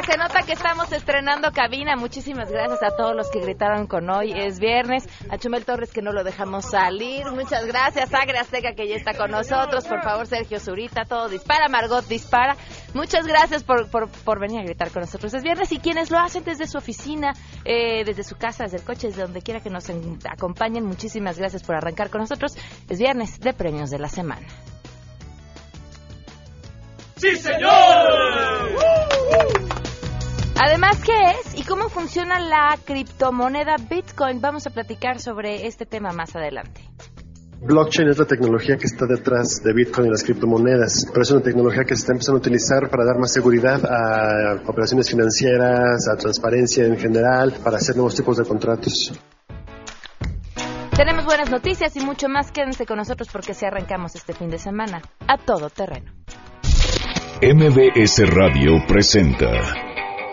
[0.00, 1.96] que se nota que estamos estrenando cabina.
[1.96, 4.32] Muchísimas gracias a todos los que gritaron con hoy.
[4.32, 5.06] Es viernes.
[5.28, 7.26] A Chumel Torres que no lo dejamos salir.
[7.32, 8.12] Muchas gracias.
[8.14, 9.86] Agre Azteca que ya está con nosotros.
[9.86, 11.68] Por favor, Sergio Zurita, todo dispara.
[11.68, 12.56] Margot dispara.
[12.94, 15.34] Muchas gracias por, por, venir a gritar con nosotros.
[15.34, 17.32] Es viernes y quienes lo hacen desde su oficina,
[17.64, 19.90] eh, desde su casa, desde el coche, desde donde quiera que nos
[20.30, 20.86] acompañen.
[20.86, 22.56] Muchísimas gracias por arrancar con nosotros.
[22.88, 24.46] Es viernes de premios de la semana.
[27.16, 27.70] ¡Sí, señor!
[30.62, 34.42] Además, ¿qué es y cómo funciona la criptomoneda Bitcoin?
[34.42, 36.82] Vamos a platicar sobre este tema más adelante.
[37.62, 41.40] Blockchain es la tecnología que está detrás de Bitcoin y las criptomonedas, pero es una
[41.40, 46.16] tecnología que se está empezando a utilizar para dar más seguridad a operaciones financieras, a
[46.16, 49.18] transparencia en general, para hacer nuevos tipos de contratos.
[50.94, 52.52] Tenemos buenas noticias y mucho más.
[52.52, 56.12] Quédense con nosotros porque se arrancamos este fin de semana a todo terreno.
[57.42, 59.89] MBS Radio presenta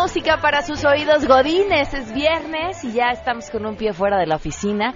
[0.00, 1.92] Música para sus oídos godines.
[1.92, 4.94] Es viernes y ya estamos con un pie fuera de la oficina.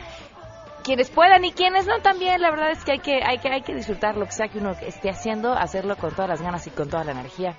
[0.83, 3.60] Quienes puedan y quienes no también, la verdad es que hay que, hay que, hay
[3.60, 6.70] que disfrutar lo que sea que uno esté haciendo, hacerlo con todas las ganas y
[6.70, 7.55] con toda la energía.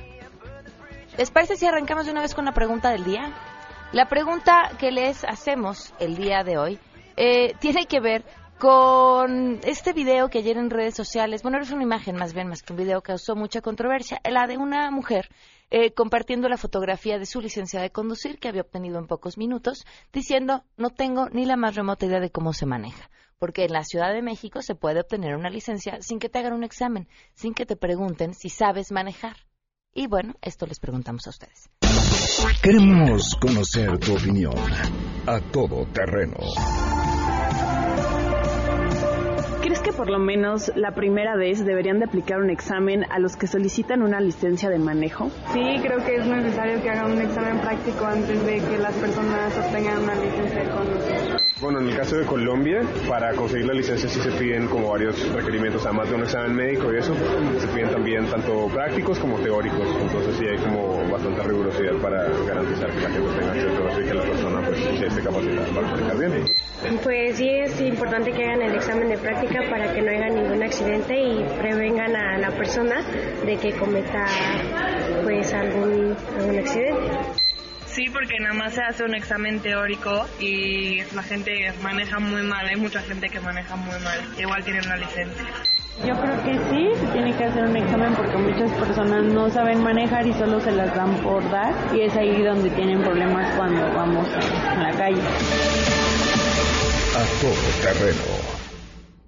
[1.17, 3.33] ¿Les parece si arrancamos de una vez con la pregunta del día?
[3.93, 6.79] La pregunta que les hacemos el día de hoy
[7.17, 8.27] eh, tiene que ver
[8.59, 12.63] con este video que ayer en redes sociales, bueno, es una imagen más bien, más
[12.63, 15.29] que un video, causó mucha controversia, la de una mujer
[15.71, 19.85] eh, compartiendo la fotografía de su licencia de conducir que había obtenido en pocos minutos,
[20.13, 23.11] diciendo, no tengo ni la más remota idea de cómo se maneja.
[23.39, 26.53] Porque en la Ciudad de México se puede obtener una licencia sin que te hagan
[26.53, 29.37] un examen, sin que te pregunten si sabes manejar.
[29.93, 31.69] Y bueno, esto les preguntamos a ustedes.
[32.63, 34.55] Queremos conocer tu opinión
[35.27, 36.39] a todo terreno
[39.97, 44.03] por lo menos la primera vez deberían de aplicar un examen a los que solicitan
[44.03, 45.31] una licencia de manejo?
[45.53, 49.57] Sí, creo que es necesario que hagan un examen práctico antes de que las personas
[49.57, 51.44] obtengan una licencia de conducir.
[51.65, 55.33] Bueno, en el caso de Colombia, para conseguir la licencia sí se piden como varios
[55.33, 57.15] requerimientos, además de un examen médico y eso,
[57.59, 62.91] se piden también tanto prácticos como teóricos, entonces sí hay como bastante rigurosidad para garantizar
[62.91, 66.19] que la gente tenga acceso y que la persona pues, sí esté capacitada para manejar
[66.19, 66.45] bien.
[67.03, 70.63] Pues sí es importante que hagan el examen de práctica para que no haya ningún
[70.63, 72.97] accidente y prevengan a la persona
[73.47, 74.27] de que cometa
[75.23, 77.44] pues algún, algún accidente.
[77.95, 82.67] Sí, porque nada más se hace un examen teórico y la gente maneja muy mal,
[82.67, 85.45] hay mucha gente que maneja muy mal, igual tienen una licencia.
[86.05, 89.81] Yo creo que sí, se tiene que hacer un examen porque muchas personas no saben
[89.81, 93.81] manejar y solo se las dan por dar y es ahí donde tienen problemas cuando
[93.95, 95.23] vamos a la calle
[97.15, 98.23] a todo terreno.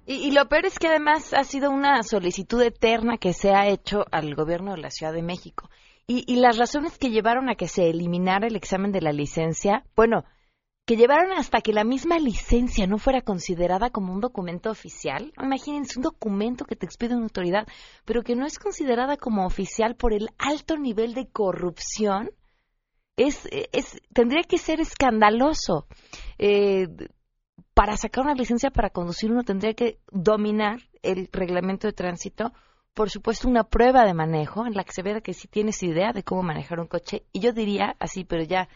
[0.05, 4.05] Y, lo peor es que además ha sido una solicitud eterna que se ha hecho
[4.11, 5.69] al gobierno de la Ciudad de México.
[6.07, 9.83] Y, y, las razones que llevaron a que se eliminara el examen de la licencia,
[9.95, 10.23] bueno,
[10.87, 15.33] que llevaron hasta que la misma licencia no fuera considerada como un documento oficial.
[15.37, 17.67] Imagínense un documento que te expide una autoridad,
[18.05, 22.31] pero que no es considerada como oficial por el alto nivel de corrupción.
[23.17, 25.87] Es, es, tendría que ser escandaloso.
[26.37, 26.87] Eh,
[27.73, 32.53] para sacar una licencia para conducir uno tendría que dominar el reglamento de tránsito,
[32.97, 36.13] por supuesto una prueba de manejo en la que se vea que sí tienes idea
[36.13, 38.69] de cómo manejar un coche y yo diría así, pero ya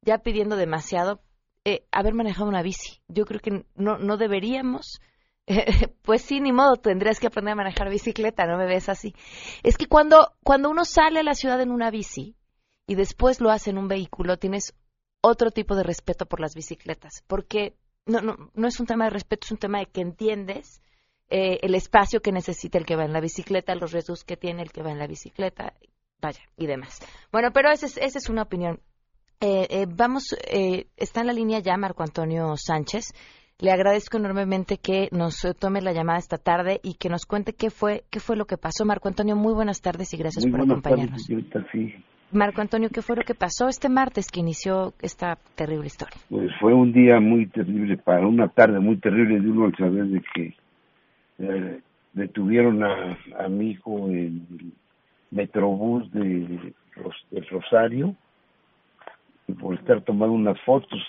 [0.00, 1.20] ya pidiendo demasiado,
[1.66, 3.02] eh, haber manejado una bici.
[3.06, 5.02] Yo creo que no, no deberíamos,
[6.02, 9.14] pues sí, ni modo, tendrías que aprender a manejar bicicleta, no me ves así.
[9.62, 12.34] Es que cuando, cuando uno sale a la ciudad en una bici
[12.86, 14.72] y después lo hace en un vehículo, tienes
[15.20, 17.76] otro tipo de respeto por las bicicletas, porque
[18.06, 20.80] no, no, no es un tema de respeto, es un tema de que entiendes
[21.30, 24.62] eh, el espacio que necesita el que va en la bicicleta, los riesgos que tiene
[24.62, 25.74] el que va en la bicicleta.
[26.20, 27.00] vaya, y demás.
[27.32, 28.80] Bueno, pero esa es, esa es una opinión.
[29.40, 33.12] Eh, eh, vamos, eh, está en la línea ya Marco Antonio Sánchez.
[33.58, 37.70] Le agradezco enormemente que nos tome la llamada esta tarde y que nos cuente qué
[37.70, 38.84] fue qué fue lo que pasó.
[38.84, 41.26] Marco Antonio, muy buenas tardes y gracias por acompañarnos.
[42.32, 46.16] Marco Antonio, ¿qué fue lo que pasó este martes que inició esta terrible historia?
[46.28, 50.06] Pues fue un día muy terrible, para una tarde muy terrible de uno al saber
[50.06, 50.54] de que
[51.38, 51.80] eh,
[52.12, 54.72] detuvieron a, a, mi hijo en el
[55.30, 56.74] Metrobús de,
[57.30, 58.14] de Rosario
[59.54, 61.02] por estar tomando unas fotos.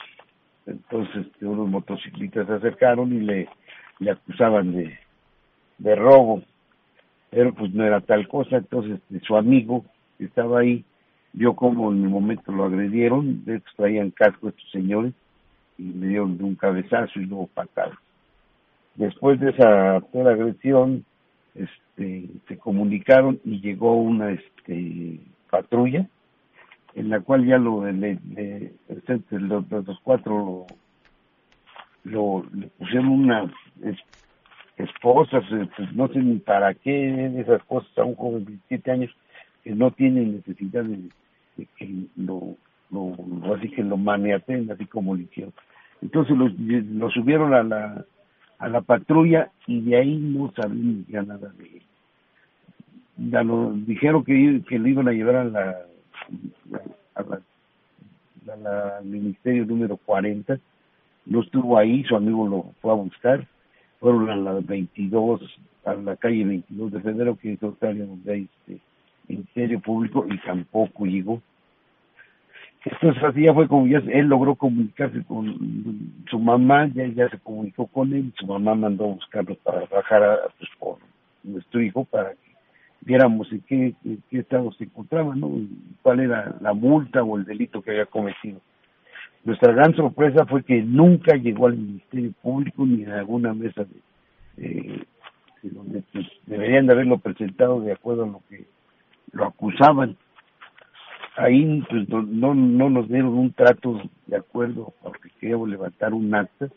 [0.66, 3.50] Entonces este, unos motociclistas se acercaron y le,
[4.00, 5.00] le acusaban de,
[5.78, 6.44] de robo,
[7.30, 9.86] pero pues no era tal cosa, entonces este, su amigo
[10.18, 10.84] que estaba ahí
[11.34, 15.14] vio cómo en el momento lo agredieron, de hecho traían casco estos señores
[15.78, 17.98] y le dieron de un cabezazo y luego patadas.
[18.98, 21.06] Después de esa agresión,
[21.54, 26.08] este, se comunicaron y llegó una este, patrulla
[26.96, 28.18] en la cual ya lo le,
[29.30, 30.66] los, los, cuatro
[32.06, 33.52] lo, le pusieron unas
[34.78, 35.44] esposas,
[35.76, 39.16] pues no sé ni para qué esas cosas a un joven de 17 años
[39.64, 41.10] que no tiene necesidad de,
[41.78, 42.56] que lo,
[42.90, 43.16] lo,
[43.54, 45.54] así que lo maniaten así como lo hicieron.
[46.02, 48.06] Entonces lo, lo subieron a la
[48.60, 51.82] a la patrulla y de ahí no sabían ya nada de él.
[53.32, 55.78] Ya lo dijeron que, que lo iban a llevar a la
[58.66, 60.60] al ministerio número 40,
[61.26, 63.48] no estuvo ahí, su amigo lo fue a buscar,
[64.00, 65.42] fueron a la 22,
[65.86, 68.82] a la calle 22 de febrero, que es donde hay este
[69.28, 71.42] ministerio público, y tampoco llegó.
[72.92, 77.38] Entonces así ya fue como ya él logró comunicarse con su mamá, ya, ya se
[77.40, 80.98] comunicó con él, su mamá mandó a buscarlo para bajar a, pues, por
[81.44, 82.56] nuestro hijo para que
[83.02, 83.94] viéramos en qué,
[84.30, 85.52] qué estado se encontraba, ¿no?
[86.02, 88.62] cuál era la multa o el delito que había cometido.
[89.44, 93.86] Nuestra gran sorpresa fue que nunca llegó al Ministerio Público ni a alguna mesa
[94.56, 95.06] de,
[95.62, 98.66] donde pues, deberían de haberlo presentado de acuerdo a lo que
[99.32, 100.16] lo acusaban.
[101.38, 106.68] Ahí pues no, no nos dieron un trato de acuerdo porque queríamos levantar un acta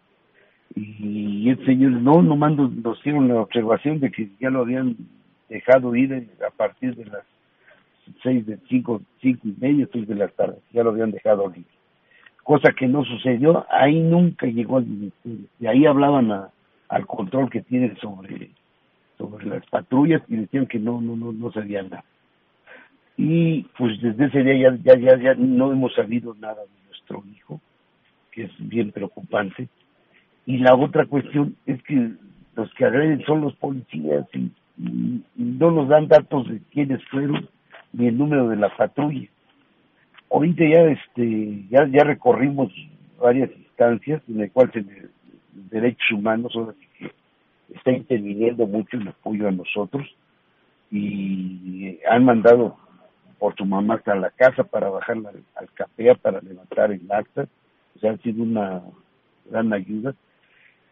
[0.77, 4.97] y el señor no nomás nos, nos hicieron la observación de que ya lo habían
[5.49, 7.25] dejado ir a partir de las
[8.23, 11.65] seis de cinco, cinco y media, seis de la tarde, ya lo habían dejado libre.
[12.43, 16.31] Cosa que no sucedió, ahí nunca llegó al ministerio, y ahí hablaban
[16.89, 18.51] al control que tienen sobre,
[19.17, 22.05] sobre las patrullas y decían que no, no, no, no sabían nada.
[23.23, 27.23] Y pues desde ese día ya, ya, ya, ya no hemos sabido nada de nuestro
[27.31, 27.61] hijo,
[28.33, 29.69] que es bien preocupante.
[30.47, 32.13] Y la otra cuestión es que
[32.55, 34.51] los que agreden son los policías y
[35.37, 37.47] no nos dan datos de quiénes fueron
[37.93, 39.29] ni el número de la patrulla.
[40.31, 42.73] Ahorita ya este ya ya recorrimos
[43.21, 45.11] varias instancias en las cuales el,
[45.71, 46.57] derechos humanos
[47.69, 50.09] está interviniendo mucho en apoyo a nosotros
[50.91, 52.79] y han mandado
[53.41, 57.49] por tu mamá hasta la casa para bajarla al CAPEA para levantar el acta,
[57.97, 58.83] o sea, ha sido una
[59.51, 60.15] gran ayuda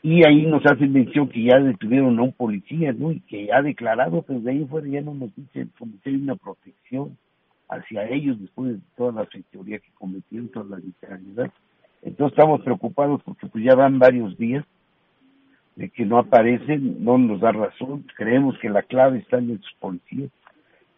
[0.02, 3.12] y ahí nos hacen mención que ya detuvieron a un policía, ¿no?
[3.12, 6.16] Y que ha declarado, pero de ahí fuera ya no nos dicen como que hay
[6.16, 7.18] una protección
[7.68, 11.50] hacia ellos después de toda la fechoría que cometieron, toda la literalidad.
[12.02, 14.64] Entonces estamos preocupados porque pues ya van varios días
[15.76, 19.72] de que no aparecen, no nos da razón, creemos que la clave está en esos
[19.78, 20.30] policías,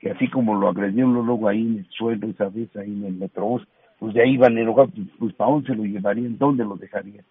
[0.00, 3.14] que así como lo agredieron luego ahí en el suelo esa vez, ahí en el
[3.14, 3.62] metrobús,
[3.99, 6.38] pues de ahí van enojados, pues, pues ¿para dónde se lo llevarían?
[6.38, 7.25] ¿Dónde lo dejarían?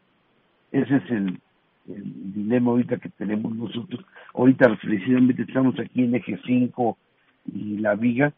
[0.72, 1.40] Ese es el,
[1.88, 4.06] dilema ahorita que tenemos nosotros.
[4.36, 6.98] Ahorita precisamente estamos aquí en Eje 5
[7.52, 8.32] y La Viga,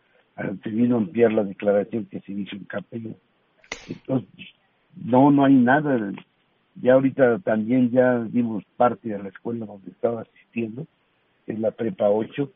[0.63, 3.11] se vino a ampliar la declaración que se hizo en Capello.
[3.89, 4.29] Entonces,
[4.95, 6.13] no, no hay nada.
[6.81, 10.87] Ya ahorita también ya dimos parte de la escuela donde estaba asistiendo,
[11.45, 12.49] es la Prepa 8.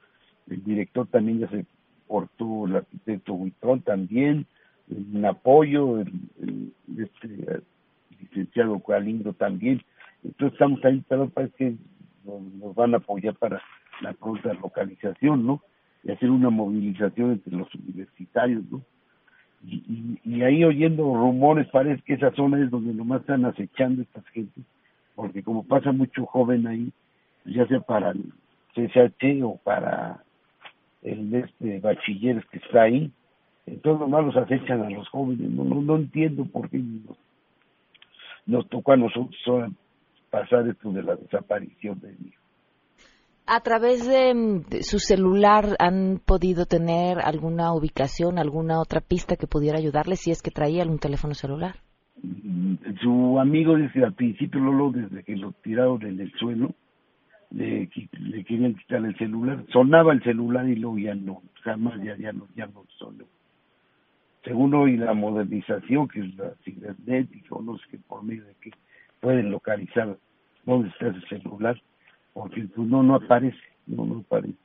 [0.50, 1.66] El director también ya se
[2.08, 4.46] portó, el arquitecto Huitrón también,
[4.90, 7.62] en apoyo, el, este,
[8.20, 9.82] licenciado Galindo también
[10.26, 11.76] entonces estamos ahí, pero parece que
[12.26, 13.62] nos, van a apoyar para
[14.02, 15.62] la pronta localización, ¿no?
[16.04, 18.82] Y hacer una movilización entre los universitarios, ¿no?
[19.64, 24.64] Y, ahí oyendo rumores parece que esa zona es donde nomás están acechando estas gentes,
[25.16, 26.92] porque como pasa mucho joven ahí,
[27.46, 28.32] ya sea para el
[28.76, 30.24] CSH o para
[31.06, 33.12] el este bachiller que está ahí,
[33.66, 37.18] entonces nomás los acechan a los jóvenes, no, no, no entiendo por qué nos,
[38.46, 39.72] nos tocó a nosotros
[40.30, 42.42] pasar esto de la desaparición de mi hijo.
[43.48, 49.78] A través de, su celular han podido tener alguna ubicación, alguna otra pista que pudiera
[49.78, 51.76] ayudarle si es que traía algún teléfono celular.
[52.24, 56.74] Mm, su amigo dice al principio Lolo desde que lo tiraron en el suelo
[57.56, 59.64] le, le querían quitar el celular.
[59.72, 63.26] Sonaba el celular y luego ya no jamás ya ya no ya no sonó.
[64.44, 68.54] Según hoy la modernización que es la cibernética o no sé qué por medio de
[68.62, 68.72] que
[69.22, 70.18] pueden localizar
[70.66, 71.82] dónde está ese celular
[72.34, 73.58] porque pues, no no aparece
[73.88, 74.60] no no aparece.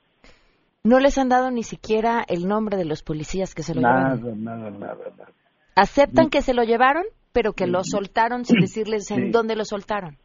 [0.83, 4.15] No les han dado ni siquiera el nombre de los policías que se lo nada,
[4.15, 5.31] llevaron nada nada nada
[5.75, 10.17] aceptan que se lo llevaron pero que lo soltaron sin decirles en dónde lo soltaron.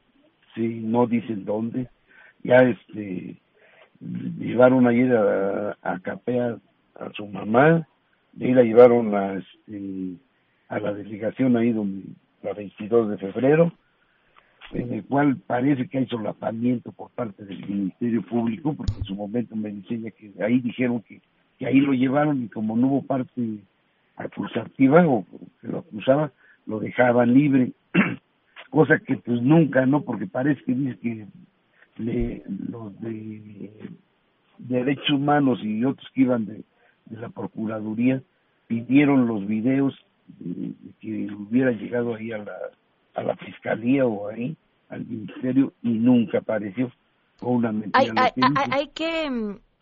[0.57, 1.89] Sí, no dicen dónde.
[2.43, 3.37] Ya este
[4.01, 6.59] llevaron ayer a, a Capea
[6.95, 7.87] a su mamá,
[8.39, 10.17] y la llevaron a este
[10.69, 12.09] a la delegación ahí donde
[12.43, 13.73] la 22 de febrero,
[14.73, 19.15] en el cual parece que hay solapamiento por parte del Ministerio Público, porque en su
[19.15, 21.21] momento me enseña que ahí dijeron que,
[21.59, 23.59] que ahí lo llevaron y como no hubo parte
[24.17, 25.25] acusativa o
[25.61, 26.33] que lo acusaba,
[26.67, 27.73] lo dejaban libre,
[28.71, 30.03] cosa que pues nunca, ¿no?
[30.03, 31.27] Porque parece que dice que
[31.97, 33.71] le, los de,
[34.59, 36.63] derechos humanos y otros que iban de,
[37.11, 38.23] la Procuraduría
[38.67, 39.95] pidieron los videos
[40.39, 42.57] de, que hubiera llegado ahí a la,
[43.15, 44.57] a la Fiscalía o ahí
[44.89, 46.91] al Ministerio y nunca apareció.
[47.41, 48.09] una hay,
[48.71, 49.29] hay, que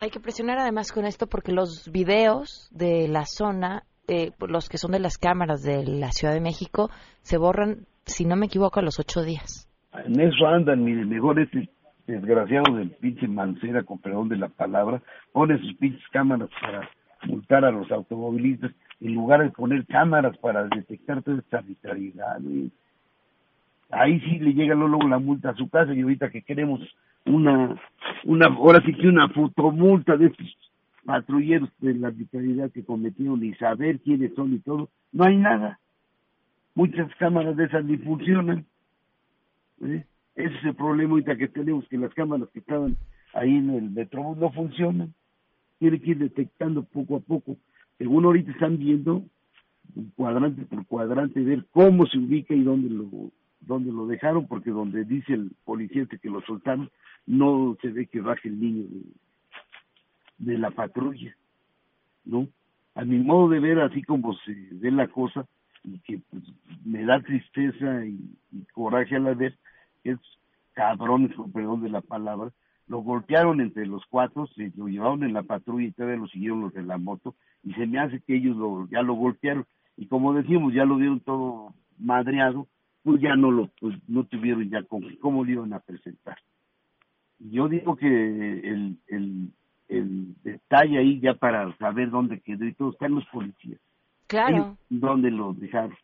[0.00, 4.76] hay que presionar además con esto porque los videos de la zona eh, los que
[4.76, 6.90] son de las cámaras de la Ciudad de México,
[7.22, 9.66] se borran, si no me equivoco, a los ocho días.
[10.04, 11.70] En eso andan, mire, mejor este
[12.06, 16.88] desgraciado del pinche Mancera, con perdón de la palabra, pone sus pinches cámaras para
[17.26, 22.38] multar a los automovilistas, en lugar de poner cámaras para detectar toda esta arbitrariedad.
[23.90, 26.80] Ahí sí le llega luego la multa a su casa y ahorita que queremos
[27.26, 27.80] una,
[28.24, 30.58] una, ahora sí que una fotomulta de estos
[31.04, 35.78] patrulleros de la arbitrariedad que cometieron y saber quiénes son y todo, no hay nada.
[36.74, 38.64] Muchas cámaras de esas ni funcionan.
[39.82, 40.04] ¿eh?
[40.34, 42.96] Ese es el problema ahorita que tenemos, que las cámaras que estaban
[43.34, 45.14] ahí en el metro no funcionan.
[45.78, 47.56] Tiene que ir detectando poco a poco.
[47.98, 49.24] Según ahorita están viendo,
[50.16, 55.04] cuadrante por cuadrante, ver cómo se ubica y dónde lo, dónde lo dejaron, porque donde
[55.04, 56.90] dice el policía que lo soltaron,
[57.26, 58.86] no se ve que baje el niño
[60.38, 61.34] de la patrulla,
[62.24, 62.48] ¿no?
[62.94, 65.46] A mi modo de ver, así como se ve la cosa,
[65.82, 66.42] y que pues,
[66.84, 68.18] me da tristeza y,
[68.72, 69.54] coraje a la vez,
[70.04, 70.18] es
[70.72, 72.50] cabrones, con perdón de la palabra,
[72.86, 76.60] lo golpearon entre los cuatro, se lo llevaron en la patrulla y todavía lo siguieron
[76.60, 79.64] los de la moto, y se me hace que ellos lo, ya lo golpearon,
[79.96, 82.66] y como decimos, ya lo vieron todo madreado,
[83.02, 86.36] pues ya no lo, pues no tuvieron ya cómo, cómo lo iban a presentar.
[87.38, 89.50] Yo digo que el, el,
[89.88, 93.80] el detalle ahí ya para saber dónde quedó y todo, están los policías.
[94.26, 94.76] Claro.
[94.88, 95.94] ¿Dónde lo dejaron?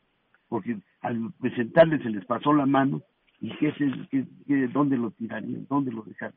[0.49, 3.01] Porque al presentarles se les pasó la mano
[3.41, 6.37] y qué es dónde lo tirarían, dónde lo dejaron.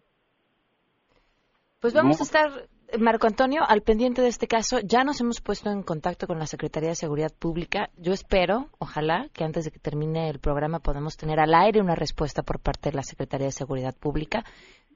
[1.80, 4.80] Pues vamos a estar, Marco Antonio, al pendiente de este caso.
[4.80, 7.90] Ya nos hemos puesto en contacto con la Secretaría de Seguridad Pública.
[7.98, 11.96] Yo espero, ojalá, que antes de que termine el programa podamos tener al aire una
[11.96, 14.46] respuesta por parte de la Secretaría de Seguridad Pública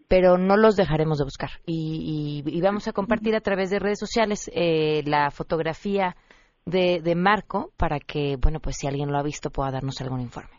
[0.08, 1.50] pero no los dejaremos de buscar.
[1.66, 6.16] Y, vamos a compartir a través de redes sociales eh, la fotografía
[6.66, 10.22] de, de, Marco para que, bueno, pues si alguien lo ha visto pueda darnos algún
[10.22, 10.58] informe.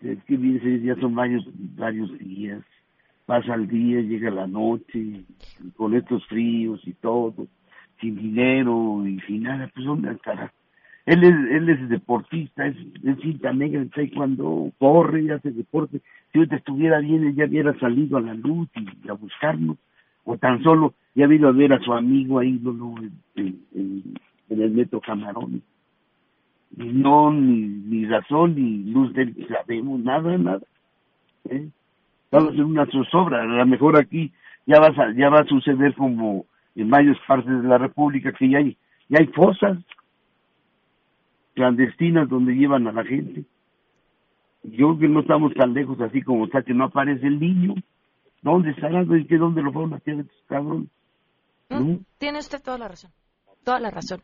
[0.00, 1.44] Es que ya son varios,
[1.76, 2.62] varios días.
[3.24, 5.24] Pasa el día, llega la noche,
[5.76, 7.48] con estos fríos y todo,
[8.00, 10.52] sin dinero y sin nada, pues ¿dónde estará?
[11.06, 16.00] Él es, él es deportista, es, es cinta negra en cuando corre y hace deporte.
[16.32, 19.76] Si ahorita estuviera bien, él ya hubiera salido a la luz y a buscarnos,
[20.24, 22.60] o tan solo ya vino a ver a su amigo ahí
[23.36, 24.14] en, en,
[24.50, 25.62] el metro Camarón.
[26.76, 30.62] Y no, ni, ni razón, ni luz de él sabemos, nada, nada.
[31.48, 31.68] ¿eh?
[32.32, 34.32] A hacer una zozobra, a lo mejor aquí
[34.66, 36.44] ya va, a, ya va a suceder como
[36.74, 38.76] en varias partes de la República, que ya hay,
[39.08, 39.78] ya hay fosas,
[41.54, 43.44] clandestinas donde llevan a la gente.
[44.62, 47.74] Yo creo que no estamos tan lejos así como está que no aparece el niño.
[48.42, 49.04] ¿Dónde estará?
[49.04, 50.88] ¿Qué, ¿Dónde lo fueron a hacer estos cabrones?
[52.18, 53.10] Tiene usted toda la razón.
[53.64, 54.20] Toda la razón.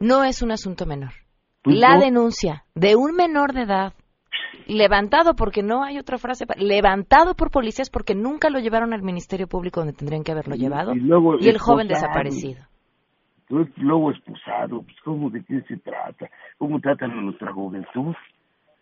[0.00, 1.12] No es un asunto menor.
[1.64, 3.92] La denuncia de un menor de edad
[4.66, 9.46] levantado porque no hay otra frase levantado por policías porque nunca lo llevaron al ministerio
[9.46, 12.62] público donde tendrían que haberlo llevado y, el joven desaparecido
[13.76, 16.30] luego expulsado, pues ¿cómo de qué se trata?
[16.58, 18.14] ¿Cómo tratan a nuestra juventud?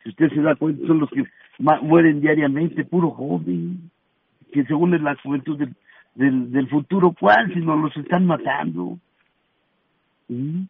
[0.03, 1.25] Si usted se da cuenta, son los que
[1.59, 3.91] mueren diariamente, puro joven,
[4.53, 5.59] que según es la juventud
[6.15, 7.53] del, del futuro, ¿cuál?
[7.53, 8.99] Si nos los están matando.
[10.29, 10.63] ¿Mm?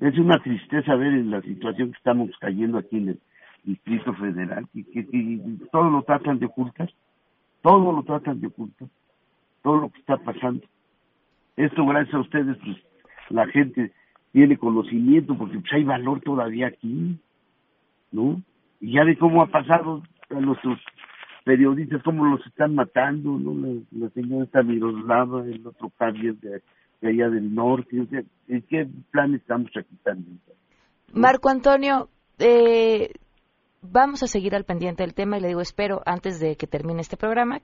[0.00, 3.20] Es una tristeza ver en la situación que estamos cayendo aquí en el
[3.64, 5.38] Distrito Federal, que, que,
[5.70, 6.90] todo lo tratan de ocultar,
[7.62, 8.88] todo lo tratan de ocultar,
[9.62, 10.62] todo lo que está pasando.
[11.56, 12.78] Esto gracias a ustedes, pues
[13.28, 13.92] la gente
[14.32, 17.18] tiene conocimiento porque pues, hay valor todavía aquí,
[18.10, 18.40] ¿no?
[18.80, 20.78] Y ya ve cómo ha pasado a nuestros
[21.44, 23.54] periodistas, cómo los están matando, ¿no?
[23.54, 26.62] La, la señora esta Miroslava, el otro Javier de,
[27.00, 30.40] de allá del norte, o sea, ¿en qué plan estamos aquí también?
[31.12, 33.10] Marco Antonio, eh,
[33.82, 37.00] vamos a seguir al pendiente del tema y le digo, espero, antes de que termine
[37.00, 37.60] este programa,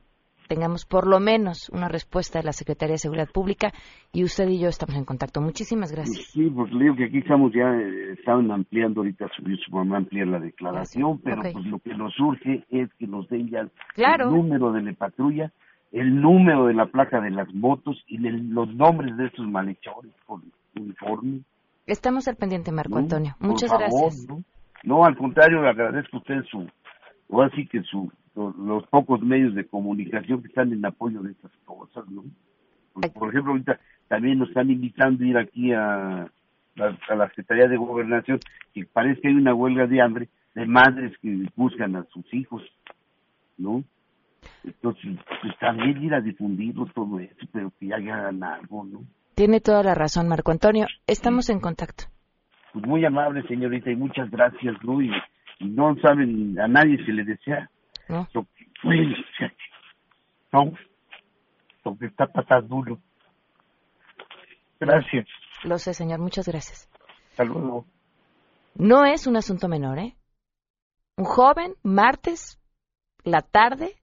[0.49, 3.73] tengamos por lo menos una respuesta de la Secretaría de Seguridad Pública
[4.12, 5.40] y usted y yo estamos en contacto.
[5.40, 6.26] Muchísimas gracias.
[6.33, 9.97] Sí, pues le digo que aquí estamos ya, eh, estaban ampliando, ahorita subió su mamá
[9.97, 11.49] a ampliar la declaración, pero Ok.
[11.52, 14.28] pues lo que nos surge es que nos den ya Claro.
[14.28, 15.52] el número de la patrulla,
[16.00, 20.12] el número de la placa de las motos y el- los nombres de estos malhechores
[20.26, 20.43] con
[20.79, 21.41] uniforme.
[21.87, 22.99] Estamos al pendiente, Marco ¿no?
[22.99, 23.35] Antonio.
[23.38, 24.26] Por Muchas favor, gracias.
[24.29, 24.43] ¿no?
[24.85, 26.69] No, al contrario, le agradezco a usted su,
[27.29, 31.33] o así que su, lo- los pocos medios de comunicación que están en apoyo de
[31.33, 32.25] estas cosas, ¿no?
[33.15, 36.29] Por ejemplo, ahorita también nos están invitando a ir aquí a,
[36.75, 38.38] la- a la Secretaría de Gobernación,
[38.75, 42.62] que parece que hay una huelga de hambre de madres que buscan a sus hijos,
[43.57, 43.83] ¿no?
[44.65, 49.00] Entonces, pues también ir a difundirlo todo eso, pero que ya hagan algo, ¿no?
[49.35, 50.87] Tiene toda la razón, Marco Antonio.
[51.07, 52.05] Estamos en contacto.
[52.73, 55.00] Pues muy amable, señorita, y muchas gracias, ¿no?
[55.03, 55.11] Y,
[55.61, 57.71] y no saben, a nadie se le desea
[58.09, 58.26] ¿no?
[58.35, 58.97] lo que fue,
[60.53, 60.73] no,
[61.85, 62.99] lo que está pasando uno.
[64.79, 65.26] Gracias,
[65.65, 66.19] Lo sé, señor.
[66.21, 66.88] Muchas gracias.
[67.31, 67.87] hasta luego.
[68.75, 70.17] No es un asunto menor, ¿eh?
[71.17, 72.59] Un joven, martes,
[73.25, 73.97] la tarde,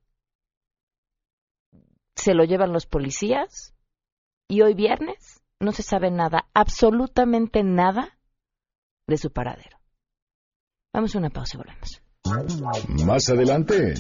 [2.23, 3.75] se lo llevan los policías
[4.47, 8.17] y hoy viernes no se sabe nada, absolutamente nada
[9.07, 9.77] de su paradero.
[10.93, 12.01] Vamos a una pausa y volvemos.
[13.05, 13.93] Más adelante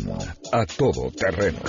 [0.53, 1.59] A Todo Terreno.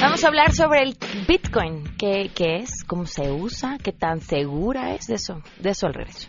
[0.00, 0.96] Vamos a hablar sobre el
[1.28, 1.84] Bitcoin.
[1.98, 2.82] ¿Qué, qué es?
[2.86, 3.76] ¿Cómo se usa?
[3.82, 5.08] ¿Qué tan segura es?
[5.08, 6.28] De eso, de eso al regreso.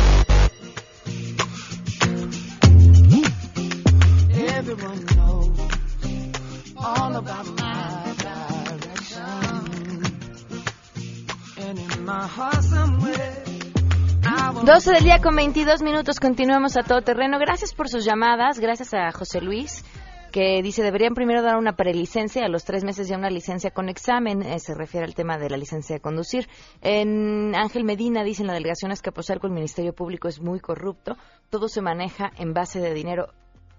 [14.63, 17.39] 12 del día con 22 minutos, continuamos a todo terreno.
[17.39, 19.83] Gracias por sus llamadas, gracias a José Luis,
[20.31, 23.89] que dice deberían primero dar una prelicencia, a los tres meses ya una licencia con
[23.89, 26.47] examen, eh, se refiere al tema de la licencia de conducir.
[26.81, 31.17] En Ángel Medina dice en la delegación Escaposalco el Ministerio Público es muy corrupto,
[31.49, 33.29] todo se maneja en base de dinero.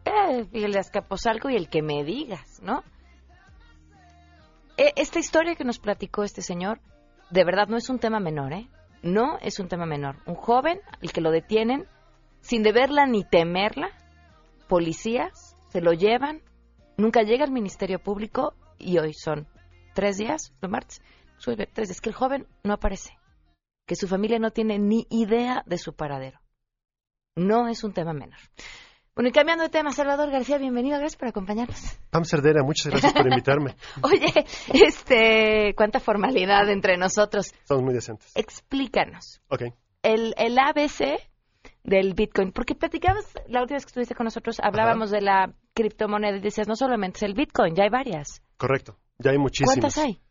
[0.05, 2.83] Eh, y el de Azcapotzalco y el que me digas, ¿no?
[4.77, 6.81] Eh, esta historia que nos platicó este señor,
[7.33, 8.69] de verdad no es un tema menor, ¿eh?
[9.03, 10.17] No es un tema menor.
[10.27, 11.87] Un joven, el que lo detienen,
[12.41, 13.89] sin deberla ni temerla,
[14.69, 16.43] policías se lo llevan,
[16.99, 19.49] nunca llega al Ministerio Público y hoy son
[19.95, 21.01] tres días, los martes,
[21.73, 23.19] tres días, que el joven no aparece,
[23.87, 26.39] que su familia no tiene ni idea de su paradero.
[27.35, 28.39] No es un tema menor.
[29.15, 31.99] Bueno, y cambiando de tema, Salvador García, bienvenido, gracias por acompañarnos.
[32.09, 33.77] Pam Cerdera, muchas gracias por invitarme.
[34.03, 37.53] Oye, este, cuánta formalidad entre nosotros.
[37.53, 38.33] Estamos muy decentes.
[38.35, 39.43] Explícanos.
[39.49, 39.65] Ok.
[40.03, 41.21] El, el ABC
[41.85, 46.39] del Bitcoin, porque platicabas la última vez que estuviste con nosotros, hablábamos de la criptomoneda
[46.39, 48.41] y decías, no solamente es el Bitcoin, ya hay varias.
[48.57, 48.97] Correcto.
[49.19, 49.75] Ya hay muchísimas.
[49.75, 50.23] ¿Cuántas hay?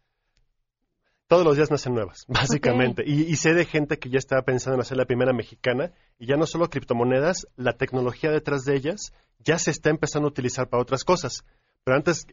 [1.32, 3.04] Todos los días nacen nuevas, básicamente.
[3.08, 6.26] Y, y sé de gente que ya estaba pensando en hacer la primera mexicana y
[6.26, 10.68] ya no solo criptomonedas, la tecnología detrás de ellas ya se está empezando a utilizar
[10.68, 11.46] para otras cosas.
[11.86, 12.28] Pero antes,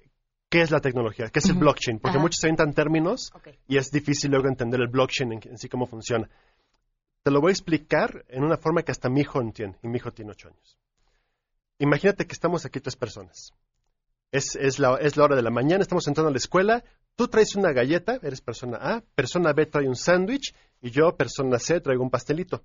[0.48, 1.28] ¿qué es la tecnología?
[1.28, 2.00] ¿Qué es el blockchain?
[2.00, 3.30] Porque muchos se inventan términos
[3.68, 6.28] y es difícil luego entender el blockchain en, en sí cómo funciona.
[7.22, 9.98] Te lo voy a explicar en una forma que hasta mi hijo entiende, y mi
[9.98, 10.76] hijo tiene ocho años.
[11.78, 13.52] Imagínate que estamos aquí tres personas.
[14.32, 16.82] Es, es, la, es la hora de la mañana, estamos entrando a la escuela,
[17.18, 21.59] tú traes una galleta, eres persona A, persona B trae un sándwich y yo, persona
[21.59, 22.62] C, traigo un pastelito.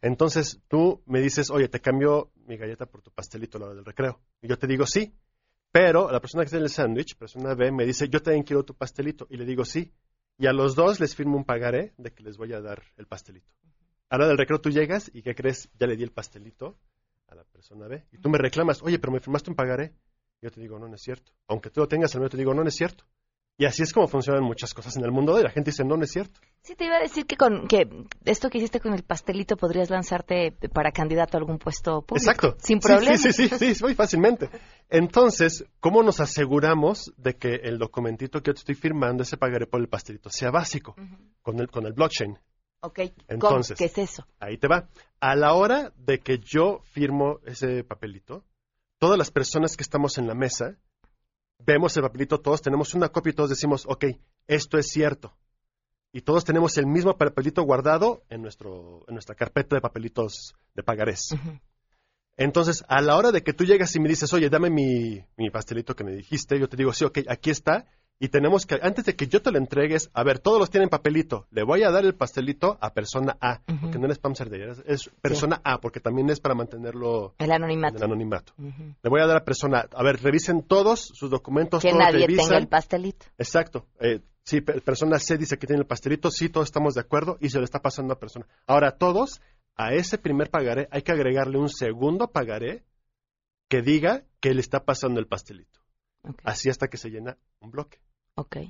[0.00, 3.74] Entonces tú me dices, oye, te cambio mi galleta por tu pastelito a la hora
[3.74, 4.22] del recreo.
[4.40, 5.14] Y yo te digo sí,
[5.70, 8.74] pero la persona que tiene el sándwich, persona B, me dice, yo también quiero tu
[8.74, 9.26] pastelito.
[9.28, 9.92] Y le digo sí.
[10.38, 13.06] Y a los dos les firmo un pagaré de que les voy a dar el
[13.06, 13.52] pastelito.
[14.08, 15.68] A la hora del recreo tú llegas y ¿qué crees?
[15.78, 16.78] Ya le di el pastelito
[17.26, 18.06] a la persona B.
[18.12, 19.92] Y tú me reclamas, oye, pero me firmaste un pagaré.
[20.40, 21.32] Yo te digo, no, no es cierto.
[21.48, 23.04] Aunque tú lo tengas, al te digo, no, no es cierto.
[23.56, 25.96] Y así es como funcionan muchas cosas en el mundo y la gente dice, no,
[25.96, 26.40] no es cierto.
[26.60, 27.88] Sí, te iba a decir que con que
[28.24, 32.30] esto que hiciste con el pastelito podrías lanzarte para candidato a algún puesto público.
[32.30, 32.56] Exacto.
[32.58, 33.16] Sin problema.
[33.16, 34.50] Sí, sí, sí, sí, muy fácilmente.
[34.88, 39.66] Entonces, ¿cómo nos aseguramos de que el documentito que yo te estoy firmando, ese pagaré
[39.66, 40.96] por el pastelito, sea básico
[41.42, 42.36] con, el, con el blockchain?
[42.80, 44.26] Ok, Entonces, ¿qué es eso?
[44.40, 44.88] Ahí te va.
[45.20, 48.44] A la hora de que yo firmo ese papelito,
[48.98, 50.76] todas las personas que estamos en la mesa
[51.58, 54.06] vemos el papelito, todos tenemos una copia y todos decimos, ok,
[54.46, 55.36] esto es cierto.
[56.12, 60.82] Y todos tenemos el mismo papelito guardado en, nuestro, en nuestra carpeta de papelitos de
[60.82, 61.34] pagarés.
[62.36, 65.50] Entonces, a la hora de que tú llegas y me dices, oye, dame mi, mi
[65.50, 67.86] pastelito que me dijiste, yo te digo, sí, ok, aquí está,
[68.18, 70.88] y tenemos que, antes de que yo te lo entregues, a ver, todos los tienen
[70.88, 74.82] papelito, le voy a dar el pastelito a persona A, porque no es spam de
[74.86, 77.34] es persona A, porque también es para mantenerlo...
[77.38, 77.96] El anonimato.
[77.98, 78.52] El anonimato.
[78.56, 82.56] Le voy a dar a persona, a ver, revisen todos sus documentos, que nadie tenga
[82.56, 83.26] el pastelito.
[83.36, 83.86] Exacto.
[83.98, 87.50] Eh, sí, persona C dice que tiene el pastelito, sí, todos estamos de acuerdo, y
[87.50, 88.46] se lo está pasando a persona.
[88.66, 89.40] Ahora, todos,
[89.76, 92.84] a ese primer pagaré hay que agregarle un segundo pagaré
[93.68, 95.83] que diga que le está pasando el pastelito.
[96.42, 97.98] Así hasta que se llena un bloque.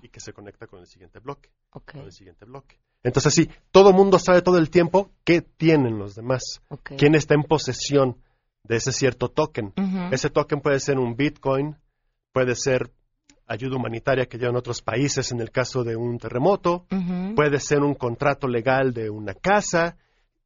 [0.03, 1.51] Y que se conecta con el siguiente bloque.
[1.71, 2.79] Con el siguiente bloque.
[3.03, 6.63] Entonces, sí, todo mundo sabe todo el tiempo qué tienen los demás.
[6.97, 8.19] Quién está en posesión
[8.63, 9.73] de ese cierto token.
[10.11, 11.77] Ese token puede ser un Bitcoin,
[12.33, 12.91] puede ser
[13.47, 16.87] ayuda humanitaria que llevan otros países en el caso de un terremoto,
[17.37, 19.97] puede ser un contrato legal de una casa,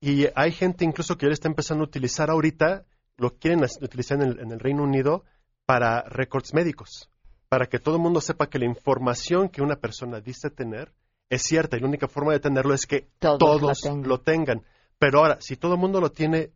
[0.00, 2.84] y hay gente incluso que ya está empezando a utilizar ahorita,
[3.16, 5.24] lo quieren utilizar en el Reino Unido,
[5.68, 7.10] para récords médicos,
[7.50, 10.94] para que todo el mundo sepa que la información que una persona dice tener
[11.28, 14.62] es cierta y la única forma de tenerlo es que todos, lo, tengan.
[14.98, 16.52] Pero ahora, si todo el mundo lo tiene,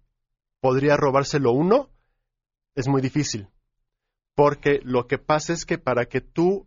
[0.61, 1.90] ¿podría robárselo uno?
[2.75, 3.48] Es muy difícil.
[4.35, 6.66] Porque lo que pasa es que para que tú,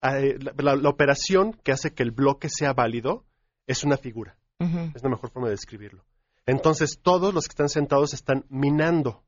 [0.00, 3.24] eh, la, operación que hace que el bloque sea válido
[3.66, 4.38] es una figura.
[4.94, 6.04] Es la mejor forma de describirlo.
[6.46, 9.24] Entonces, todos los que están sentados están minando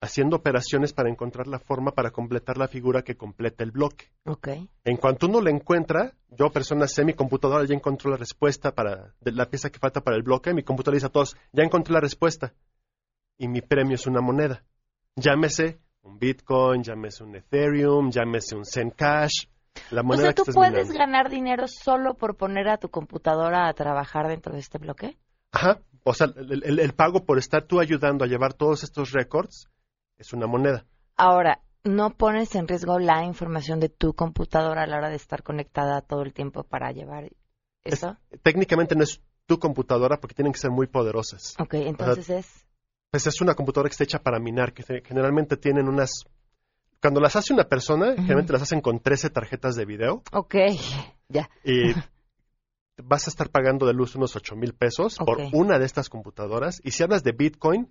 [0.00, 4.10] haciendo operaciones para encontrar la forma para completar la figura que completa el bloque.
[4.24, 4.68] Okay.
[4.84, 9.14] En cuanto uno lo encuentra, yo, persona sé, mi computadora ya encontró la respuesta para
[9.20, 11.92] de la pieza que falta para el bloque, mi computadora dice a todos, ya encontré
[11.92, 12.54] la respuesta.
[13.36, 14.64] Y mi premio es una moneda.
[15.16, 19.46] Llámese un Bitcoin, llámese un Ethereum, llámese un Zencash.
[19.90, 23.74] La moneda o sea, ¿tú puedes ganar dinero solo por poner a tu computadora a
[23.74, 25.16] trabajar dentro de este bloque?
[25.52, 25.80] Ajá.
[26.04, 29.68] O sea, el pago por estar tú ayudando a llevar todos estos récords
[30.20, 30.84] es una moneda.
[31.16, 35.42] Ahora, ¿no pones en riesgo la información de tu computadora a la hora de estar
[35.42, 37.30] conectada todo el tiempo para llevar
[37.82, 38.16] eso?
[38.42, 41.54] técnicamente no es tu computadora porque tienen que ser muy poderosas.
[41.58, 42.66] Ok, entonces es...
[43.10, 46.24] Pues es una computadora que está hecha para minar, que generalmente tienen unas...
[47.02, 50.22] Cuando las hace una persona, generalmente las hacen con 13 tarjetas de video.
[50.32, 50.54] Ok,
[51.28, 51.50] ya.
[51.64, 51.92] Y
[53.02, 56.80] vas a estar pagando de luz unos 8 mil pesos por una de estas computadoras.
[56.84, 57.90] Y si hablas de Bitcoin,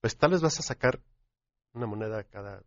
[0.00, 1.00] pues tal vez vas a sacar
[1.72, 2.62] una moneda cada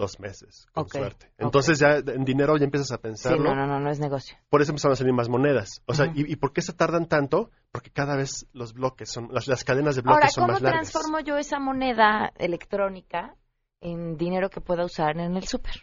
[0.00, 1.30] dos meses, con suerte.
[1.38, 3.34] Entonces ya en dinero ya empiezas a pensar.
[3.34, 4.36] Sí, no, no, no, no es negocio.
[4.48, 5.82] Por eso empezaron a salir más monedas.
[5.86, 7.50] O sea, y, por qué se tardan tanto?
[7.70, 10.90] Porque cada vez los bloques son, las, cadenas de bloques son más largas.
[10.90, 13.36] ¿cómo transformo yo esa moneda electrónica
[13.80, 15.74] en dinero que pueda usar en el súper?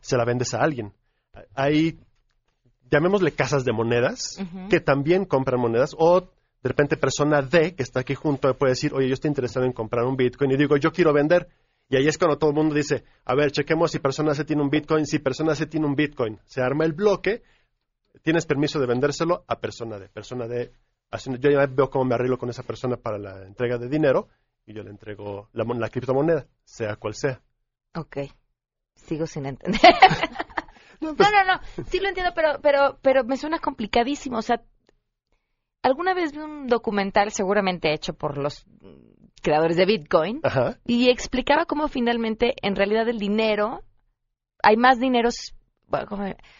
[0.00, 0.92] Se la vendes a alguien.
[1.54, 2.00] Hay,
[2.90, 4.36] llamémosle casas de monedas,
[4.68, 8.92] que también compran monedas, o de repente persona D, que está aquí junto, puede decir,
[8.94, 11.48] oye, yo estoy interesado en comprar un Bitcoin, y digo, yo quiero vender
[11.90, 14.62] y ahí es cuando todo el mundo dice, a ver, chequemos si persona C tiene
[14.62, 16.38] un Bitcoin, si persona C tiene un Bitcoin.
[16.44, 17.42] Se arma el bloque,
[18.22, 20.08] tienes permiso de vendérselo a persona D.
[20.08, 20.72] Persona D,
[21.40, 24.28] yo ya veo cómo me arreglo con esa persona para la entrega de dinero
[24.66, 27.42] y yo le entrego la, la criptomoneda, sea cual sea.
[27.96, 28.18] Ok,
[28.94, 29.80] sigo sin entender.
[31.00, 34.38] no, pues no, no, sí lo entiendo, pero, pero, pero me suena complicadísimo.
[34.38, 34.62] O sea,
[35.82, 38.64] alguna vez vi un documental seguramente hecho por los
[39.40, 40.40] creadores de Bitcoin,
[40.86, 43.82] y explicaba cómo finalmente, en realidad, el dinero,
[44.62, 45.54] hay más dineros,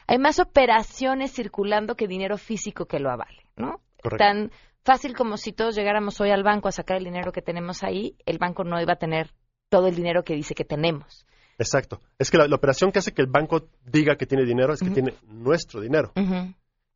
[0.06, 3.80] hay más operaciones circulando que dinero físico que lo avale, ¿no?
[4.18, 4.50] Tan
[4.82, 8.16] fácil como si todos llegáramos hoy al banco a sacar el dinero que tenemos ahí,
[8.26, 9.30] el banco no iba a tener
[9.68, 11.26] todo el dinero que dice que tenemos.
[11.58, 12.00] Exacto.
[12.18, 14.90] Es que la, operación que hace que el banco diga que tiene dinero es que
[14.90, 16.12] tiene nuestro dinero.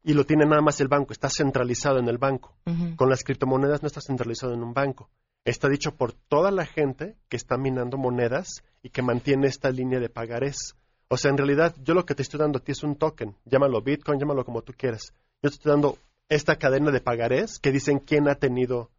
[0.02, 2.56] Y lo tiene nada más el banco, está centralizado en el banco.
[2.96, 5.10] Con las criptomonedas no está centralizado en un banco
[5.44, 10.00] está dicho por toda la gente que está minando monedas y que mantiene esta línea
[10.00, 10.74] de pagarés.
[11.08, 13.36] O sea, en realidad, yo lo que te estoy dando a ti es un token.
[13.44, 15.12] Llámalo Bitcoin, llámalo como tú quieras.
[15.42, 18.90] Yo te estoy dando esta cadena de pagarés que dicen quién ha tenido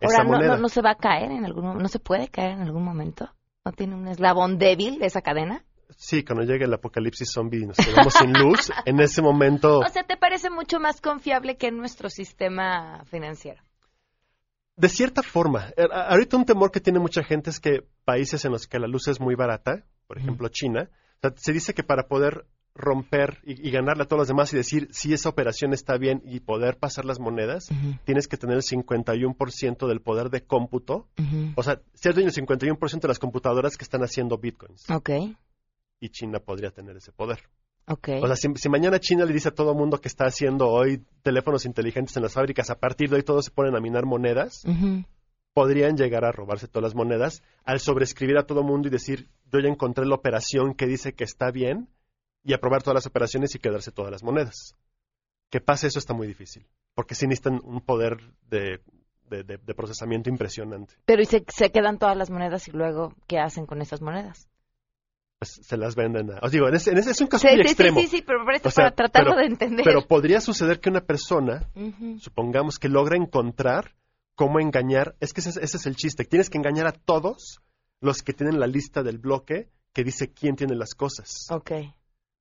[0.00, 0.54] esa Ahora, no, moneda.
[0.56, 3.30] no, no se va a caer en algún no se puede caer en algún momento.
[3.64, 5.64] ¿No tiene un eslabón débil esa cadena?
[5.96, 9.88] Sí, cuando llegue el apocalipsis zombie y nos quedamos sin luz, en ese momento, O
[9.88, 13.62] sea, ¿te parece mucho más confiable que nuestro sistema financiero?
[14.80, 18.52] De cierta forma, a- ahorita un temor que tiene mucha gente es que países en
[18.52, 21.82] los que la luz es muy barata, por ejemplo China, o sea, se dice que
[21.82, 25.72] para poder romper y, y ganarle a todos los demás y decir si esa operación
[25.74, 27.68] está bien y poder pasar las monedas,
[28.04, 31.08] tienes que tener el 51% del poder de cómputo,
[31.56, 34.88] o sea, ser dueño del 51% de las computadoras que están haciendo bitcoins.
[34.90, 35.10] Ok,
[36.00, 37.40] Y China podría tener ese poder.
[37.90, 38.08] Ok.
[38.22, 41.04] O sea, si, si mañana China le dice a todo mundo que está haciendo hoy
[41.22, 44.62] teléfonos inteligentes en las fábricas, a partir de hoy todos se ponen a minar monedas,
[45.52, 49.58] podrían llegar a robarse todas las monedas al sobreescribir a todo mundo y decir, yo
[49.60, 51.88] ya encontré la operación que dice que está bien
[52.44, 54.74] y aprobar todas las operaciones y quedarse todas las monedas.
[55.50, 58.80] Que pase eso está muy difícil, porque sí necesitan un poder de,
[59.28, 60.94] de- de- de procesamiento impresionante.
[61.04, 64.48] Pero ¿y se, se quedan todas las monedas y luego qué hacen con esas monedas?
[65.40, 66.38] Pues, se las venden a...
[66.42, 68.00] Os digo, en ese, en ese es un caso Sí, muy sí, sí, extremo.
[68.00, 69.84] sí, sí, pero O sea, para tratarlo pero- de entender.
[69.86, 71.66] Pero podría suceder que una persona
[72.18, 73.94] supongamos que logra encontrar
[74.34, 77.60] cómo engañar, es que ese, es- ese es el chiste, tienes que engañar a todos
[78.02, 81.46] los que tienen la lista del bloque que dice quién tiene las cosas.
[81.50, 81.70] Ok,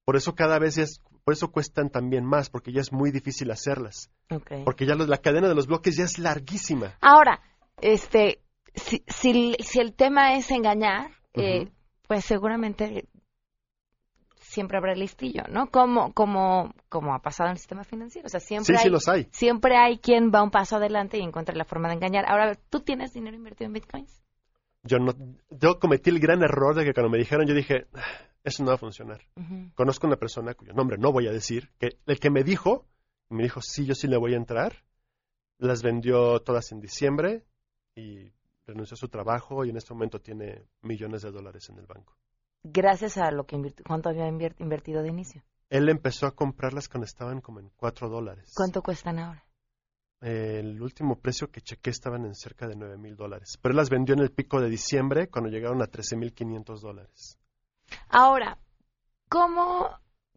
[0.04, 3.50] Por eso cada vez es, por eso cuestan también más, porque ya es muy difícil
[3.52, 4.66] hacerlas, ok.
[4.66, 6.98] porque ya los- la cadena de los bloques ya es larguísima.
[7.00, 7.40] Ahora,
[7.82, 8.42] este,
[8.76, 11.70] si, si, si el tema es engañar, eh.
[12.10, 13.06] Pues seguramente
[14.38, 15.68] siempre habrá listillo, ¿no?
[15.70, 18.26] Como, como, como ha pasado en el sistema financiero.
[18.26, 19.28] O sea, siempre Sí, hay, sí los hay.
[19.32, 22.26] siempre hay quien va un paso adelante y encuentra la forma de engañar.
[22.28, 24.24] Ahora, ¿tú tienes dinero invertido en bitcoins?
[24.82, 25.14] Yo no,
[25.52, 28.02] yo cometí el gran error de que cuando me dijeron, yo dije, "Ah,
[28.44, 29.22] eso no va a funcionar.
[29.36, 29.70] Ujú.
[29.76, 32.88] Conozco una persona cuyo nombre no voy a decir, que el que me dijo,
[33.30, 34.84] me dijo, sí, yo sí le voy a entrar,
[35.60, 37.44] las vendió todas en diciembre
[37.96, 38.32] y
[38.70, 42.16] renunció a su trabajo y en este momento tiene millones de dólares en el banco.
[42.64, 43.84] Gracias a lo que invirtió.
[43.88, 45.44] ¿Cuánto había invertido de inicio?
[45.70, 48.52] Él empezó a comprarlas cuando estaban como en 4 dólares.
[48.56, 49.46] ¿Cuánto cuestan ahora?
[50.20, 53.58] El último precio que chequé estaban en cerca de 9 mil dólares.
[53.62, 56.82] Pero él las vendió en el pico de diciembre cuando llegaron a 13 mil 500
[56.82, 57.38] dólares.
[58.10, 58.58] Ahora,
[59.30, 59.90] ¿cómo,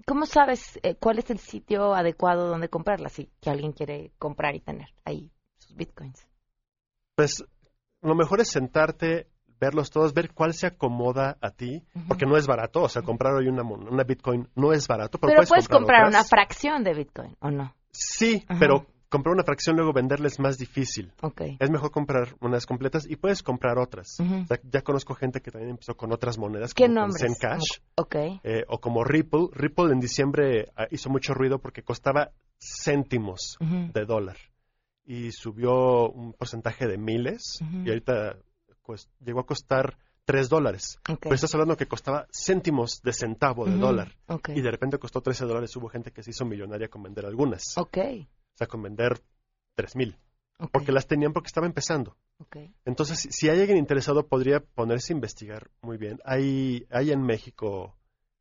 [0.06, 4.54] cómo sabes eh, cuál es el sitio adecuado donde comprarla si que alguien quiere comprar
[4.54, 6.28] y tener ahí sus bitcoins?
[7.16, 7.44] Pues
[8.02, 9.28] lo mejor es sentarte,
[9.60, 12.82] verlos todos, ver cuál se acomoda a ti, porque no es barato.
[12.82, 16.24] O sea, comprar hoy una, una Bitcoin no es barato, pero, Pero, puedes comprar, una
[16.24, 17.74] fracción de bitcoin, ¿o no?
[17.92, 18.58] Sí, Ajá.
[18.58, 21.12] pero comprar una fracción luego venderla es más difícil.
[21.20, 21.42] Ok.
[21.60, 24.18] Es mejor comprar unas completas y puedes comprar otras.
[24.18, 24.40] Ujú.
[24.40, 27.38] O sea, ya conozco gente que también empezó con otras monedas, ¿Qué como con nombres?
[27.38, 27.80] Zencash.
[27.96, 28.16] Ok.
[28.42, 29.48] eh, o como Ripple.
[29.52, 34.36] Ripple en diciembre ah, hizo mucho ruido porque costaba céntimos de dólar
[35.04, 38.36] y subió un porcentaje de miles y ahorita
[38.82, 40.98] pues, llegó a costar tres dólares.
[41.08, 41.18] Ok.
[41.22, 44.16] Pero estás hablando que costaba céntimos de centavo de dólar
[44.56, 45.74] y de repente costó 13 dólares.
[45.76, 47.76] Hubo gente que se hizo millonaria con vender algunas.
[48.54, 49.20] O sea, con vender
[49.74, 50.16] tres mil.
[50.58, 50.70] Ok.
[50.70, 52.16] Porque las tenían porque estaba empezando.
[52.84, 56.20] Entonces, si- si hay alguien interesado, podría ponerse a investigar muy bien.
[56.24, 57.96] Hay, hay en México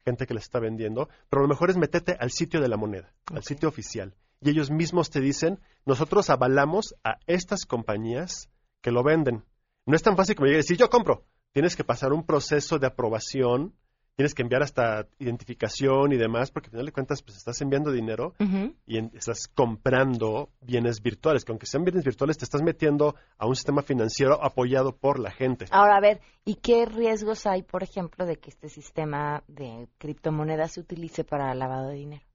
[0.05, 3.13] gente que les está vendiendo, pero lo mejor es meterte al sitio de la moneda,
[3.27, 4.15] al sitio oficial.
[4.41, 8.49] Y ellos mismos te dicen, nosotros avalamos a estas compañías
[8.81, 9.43] que lo venden.
[9.85, 11.23] No es tan fácil como decir, yo compro.
[11.53, 13.75] Tienes que pasar un proceso de aprobación,
[14.15, 17.91] tienes que enviar hasta identificación y demás, porque al final de cuentas, pues estás enviando
[17.91, 18.33] dinero
[18.85, 23.45] y en- estás comprando bienes virtuales, que aunque sean bienes virtuales, te estás metiendo a
[23.47, 25.65] un sistema financiero apoyado por la gente.
[25.71, 30.71] Ahora, a ver, ¿y qué riesgos hay, por ejemplo, de que este sistema de criptomonedas
[30.73, 32.25] se utilice para lavado de dinero?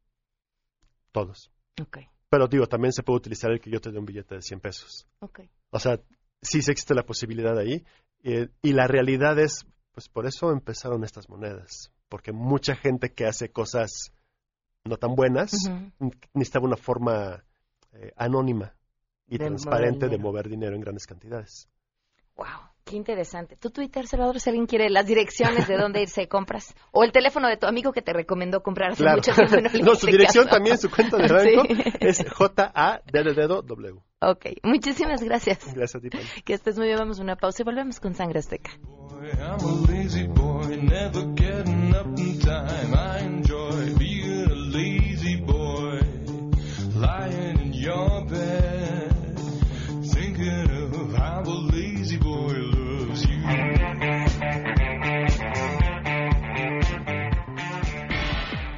[1.12, 1.51] Todos.
[1.80, 1.98] Ok.
[2.28, 4.60] Pero digo, también se puede utilizar el que yo te dé un billete de 100
[4.60, 5.06] pesos.
[5.20, 5.40] Ok.
[5.70, 6.00] O sea,
[6.42, 7.84] sí sí existe la posibilidad ahí.
[8.24, 11.92] eh, y la realidad es, pues por eso empezaron estas monedas.
[12.08, 14.12] Porque mucha gente que hace cosas
[14.84, 15.52] no tan buenas
[16.00, 17.44] n- necesitaba una forma
[17.92, 18.74] eh, anónima
[19.28, 21.68] y De mover transparente de mover dinero en grandes cantidades.
[22.36, 22.46] Wow,
[22.87, 23.57] qué interesante.
[23.57, 26.75] ¿Tu Twitter, Salvador, si alguien quiere las direcciones de dónde irse de compras?
[26.92, 29.16] O el teléfono de tu amigo que te recomendó comprar hace Claro.
[29.18, 29.57] mucho tiempo.
[29.81, 30.57] No, no, su dirección caso.
[30.57, 31.92] también, su cuenta de banco Sí.
[32.01, 34.01] es J-A-D de dedo W.
[34.20, 35.59] Ok, muchísimas gracias.
[35.75, 36.20] Gracias a ti, Pam.
[36.44, 36.99] Que estés muy bien.
[36.99, 38.70] Vamos a una pausa y volvemos con Sangre Azteca.
[39.42, 40.09] A boy,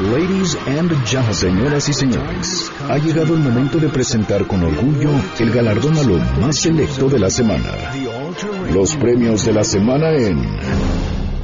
[0.00, 5.50] Ladies and gentlemen, señoras y señores, ha llegado el momento de presentar con orgullo el
[5.50, 7.92] galardón a lo más selecto de la semana.
[8.72, 10.38] Los premios de la semana en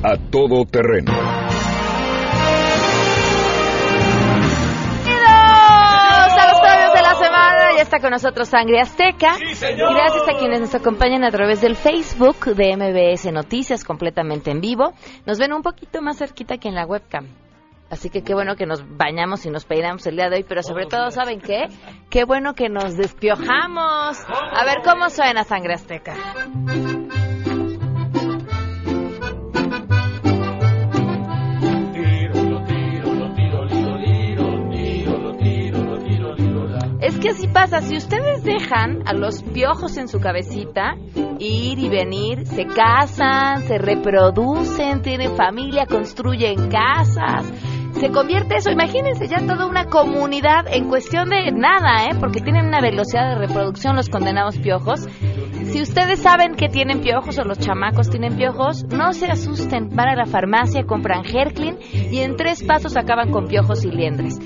[0.03, 1.13] A Todo Terreno.
[5.05, 7.77] Bienvenidos a los premios de la semana.
[7.77, 9.35] Ya está con nosotros Sangre Azteca.
[9.35, 9.93] Sí, señor.
[9.93, 14.63] Y gracias a quienes nos acompañan a través del Facebook de MBS Noticias, completamente en
[14.63, 14.95] vivo.
[15.27, 17.27] Nos ven un poquito más cerquita que en la webcam.
[17.91, 20.63] Así que qué bueno que nos bañamos y nos peinamos el día de hoy, pero
[20.63, 21.69] sobre todo, ¿saben qué?
[22.11, 24.19] Qué bueno que nos despiojamos.
[24.29, 26.15] A ver, ¿cómo suena Sangre Azteca?
[37.27, 40.95] Que así pasa, si ustedes dejan a los piojos en su cabecita
[41.41, 47.53] ir y venir, se casan, se reproducen, tienen familia, construyen casas,
[47.95, 52.17] se convierte eso, imagínense ya toda una comunidad en cuestión de nada, ¿eh?
[52.21, 55.09] porque tienen una velocidad de reproducción los condenados piojos.
[55.65, 60.11] Si ustedes saben que tienen piojos o los chamacos tienen piojos, no se asusten, van
[60.11, 64.39] a la farmacia, compran Herclin y en tres pasos acaban con piojos y liendres.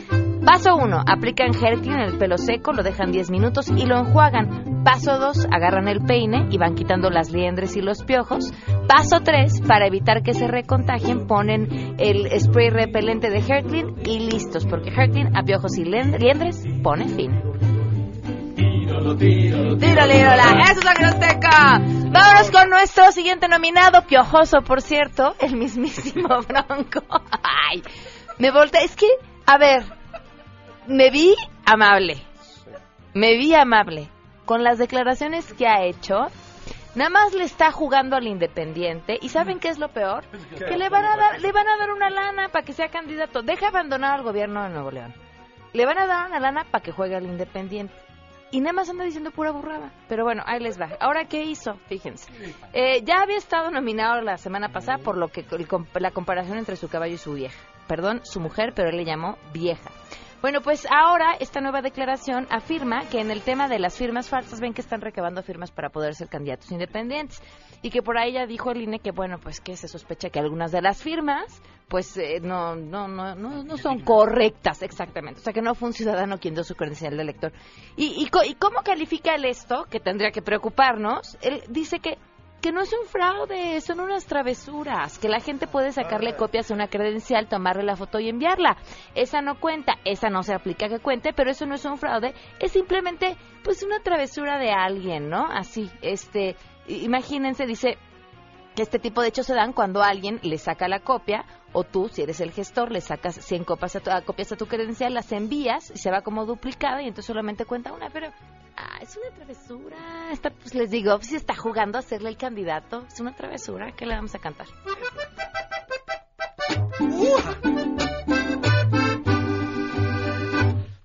[0.45, 4.83] Paso 1, aplican Herclin en el pelo seco, lo dejan 10 minutos y lo enjuagan.
[4.85, 8.53] Paso 2, agarran el peine y van quitando las liendres y los piojos.
[8.89, 14.67] Paso 3, para evitar que se recontagien, ponen el spray repelente de Herclin y listos,
[14.67, 17.43] porque Herclin a piojos y lien- liendres pone fin.
[18.57, 20.45] Tíralo, tírala.
[20.65, 21.79] ¡Eso es la Azteca!
[22.13, 27.01] Vámonos con nuestro siguiente nominado, piojoso, por cierto, el mismísimo Bronco.
[27.43, 27.83] Ay,
[28.39, 28.85] me volteé.
[28.85, 29.07] Es que,
[29.47, 29.85] a ver,
[30.87, 32.23] me vi amable.
[33.15, 34.09] Me vi amable.
[34.45, 36.27] Con las declaraciones que ha hecho,
[36.95, 39.19] nada más le está jugando al Independiente.
[39.21, 40.25] ¿Y saben qué es lo peor?
[40.59, 43.43] Que le van a dar, le van a dar una lana para que sea candidato.
[43.43, 45.15] Deja abandonar al gobierno de Nuevo León.
[45.73, 47.95] Le van a dar una lana para que juegue al Independiente.
[48.53, 49.93] Y nada más anda diciendo pura burrada.
[50.09, 50.89] Pero bueno, ahí les va.
[50.99, 51.75] Ahora, ¿qué hizo?
[51.89, 52.29] Fíjense.
[52.73, 55.69] Eh, ya había estado nominado la semana pasada por lo que el
[56.01, 57.57] la comparación entre su caballo y su vieja.
[57.87, 59.91] Perdón, su mujer, pero él le llamó vieja.
[60.43, 64.59] Bueno, pues ahora esta nueva declaración afirma que en el tema de las firmas falsas
[64.59, 67.43] ven que están recabando firmas para poder ser candidatos independientes
[67.83, 70.39] y que por ahí ya dijo el INE que bueno, pues que se sospecha que
[70.39, 75.43] algunas de las firmas pues eh, no, no, no, no, no son correctas exactamente, o
[75.43, 77.53] sea que no fue un ciudadano quien dio su credencial de elector.
[77.97, 81.37] ¿Y, y, y cómo califica él esto, que tendría que preocuparnos?
[81.43, 82.17] Él dice que
[82.61, 86.75] que no es un fraude, son unas travesuras, que la gente puede sacarle copias a
[86.75, 88.77] una credencial, tomarle la foto y enviarla.
[89.15, 92.35] Esa no cuenta, esa no se aplica que cuente, pero eso no es un fraude,
[92.59, 95.47] es simplemente pues una travesura de alguien, ¿no?
[95.47, 97.97] Así, este, imagínense, dice
[98.75, 102.09] que este tipo de hechos se dan cuando alguien le saca la copia o tú,
[102.09, 105.15] si eres el gestor, le sacas 100 copias a tu, a copias a tu credencial,
[105.15, 108.31] las envías y se va como duplicada y entonces solamente cuenta una, pero
[108.77, 110.33] ah, es una travesura.
[110.33, 114.07] Está, pues les digo, si está jugando a serle el candidato, es una travesura, ¿qué
[114.07, 114.67] le vamos a cantar?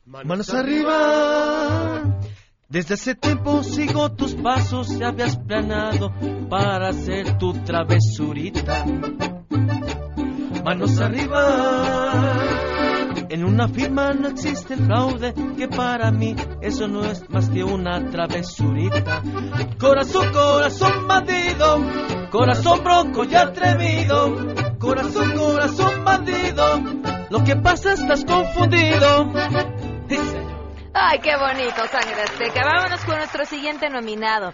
[0.05, 2.01] Manos arriba.
[2.67, 6.11] Desde hace tiempo sigo tus pasos, ya habías planeado
[6.49, 8.85] para hacer tu travesurita.
[10.63, 12.54] Manos arriba.
[13.29, 17.63] En una firma no existe el fraude, que para mí eso no es más que
[17.63, 19.21] una travesurita.
[19.79, 21.79] Corazón, corazón bandido,
[22.29, 24.55] corazón bronco y atrevido.
[24.79, 26.79] Corazón, corazón bandido,
[27.29, 29.31] lo que pasa estás confundido.
[30.93, 32.61] Ay, qué bonito, sangre azteca.
[32.63, 34.53] Vámonos con nuestro siguiente nominado.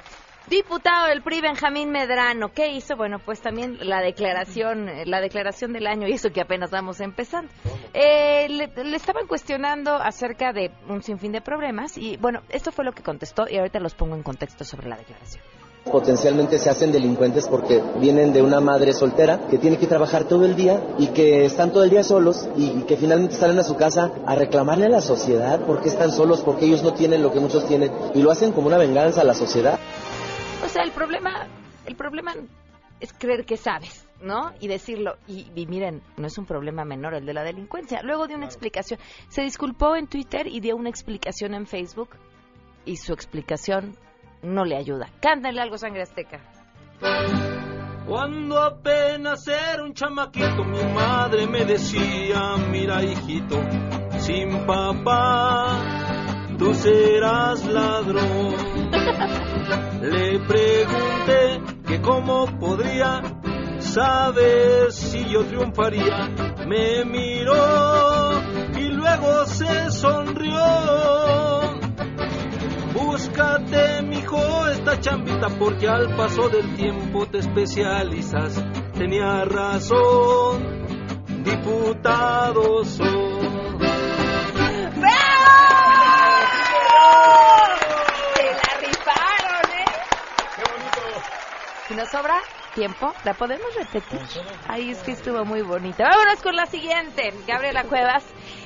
[0.51, 2.51] Diputado del PRI, Benjamín Medrano.
[2.51, 2.97] ¿Qué hizo?
[2.97, 6.99] Bueno, pues también la declaración, eh, la declaración del año, y eso que apenas vamos
[6.99, 7.49] empezando.
[7.93, 12.83] Eh, le, le estaban cuestionando acerca de un sinfín de problemas, y bueno, esto fue
[12.83, 15.41] lo que contestó, y ahorita los pongo en contexto sobre la declaración.
[15.89, 20.45] Potencialmente se hacen delincuentes porque vienen de una madre soltera que tiene que trabajar todo
[20.45, 23.77] el día y que están todo el día solos y que finalmente salen a su
[23.77, 27.31] casa a reclamarle a la sociedad por qué están solos, porque ellos no tienen lo
[27.31, 29.79] que muchos tienen y lo hacen como una venganza a la sociedad.
[30.63, 31.47] O sea, el problema,
[31.85, 32.33] el problema
[32.99, 34.53] es creer que sabes, ¿no?
[34.59, 35.15] Y decirlo.
[35.27, 38.01] Y, y miren, no es un problema menor el de la delincuencia.
[38.03, 38.99] Luego dio una explicación.
[39.29, 42.09] Se disculpó en Twitter y dio una explicación en Facebook.
[42.85, 43.95] Y su explicación
[44.41, 45.09] no le ayuda.
[45.21, 46.39] Cántenle algo, sangre azteca.
[48.07, 53.57] Cuando apenas era un chamaquito, mi madre me decía, mira hijito,
[54.19, 55.79] sin papá,
[56.57, 58.80] tú serás ladrón.
[60.01, 63.21] Le pregunté que cómo podría
[63.79, 66.29] saber si yo triunfaría.
[66.67, 68.41] Me miró
[68.77, 70.61] y luego se sonrió.
[72.93, 78.63] Búscate, mijo, esta chambita porque al paso del tiempo te especializas.
[78.93, 80.85] Tenía razón,
[81.43, 83.30] diputado soy.
[92.01, 92.33] Nos sobra
[92.73, 94.19] tiempo, ¿la podemos repetir?
[94.67, 96.05] Ay, es que estuvo muy bonita.
[96.09, 97.31] Vámonos con la siguiente.
[97.47, 98.25] Gabriela Cuevas,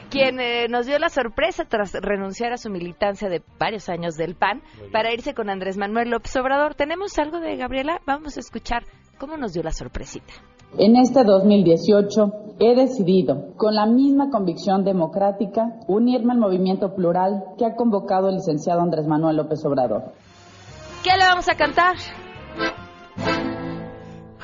[0.09, 4.35] quien eh, nos dio la sorpresa tras renunciar a su militancia de varios años del
[4.35, 4.61] PAN
[4.93, 6.75] para irse con Andrés Manuel López Obrador.
[6.75, 7.99] ¿Tenemos algo de Gabriela?
[8.05, 8.83] Vamos a escuchar
[9.17, 10.33] cómo nos dio la sorpresita.
[10.77, 17.65] En este 2018 he decidido, con la misma convicción democrática, unirme al movimiento plural que
[17.65, 20.13] ha convocado el licenciado Andrés Manuel López Obrador.
[21.03, 21.95] ¿Qué le vamos a cantar?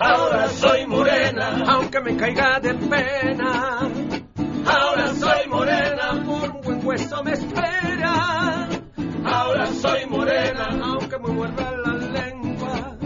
[0.04, 3.80] Ahora soy morena, aunque me caiga de pena.
[4.66, 8.68] Ahora soy morena, por un buen hueso me espera.
[9.24, 12.97] Ahora soy morena, aunque me muerda la lengua.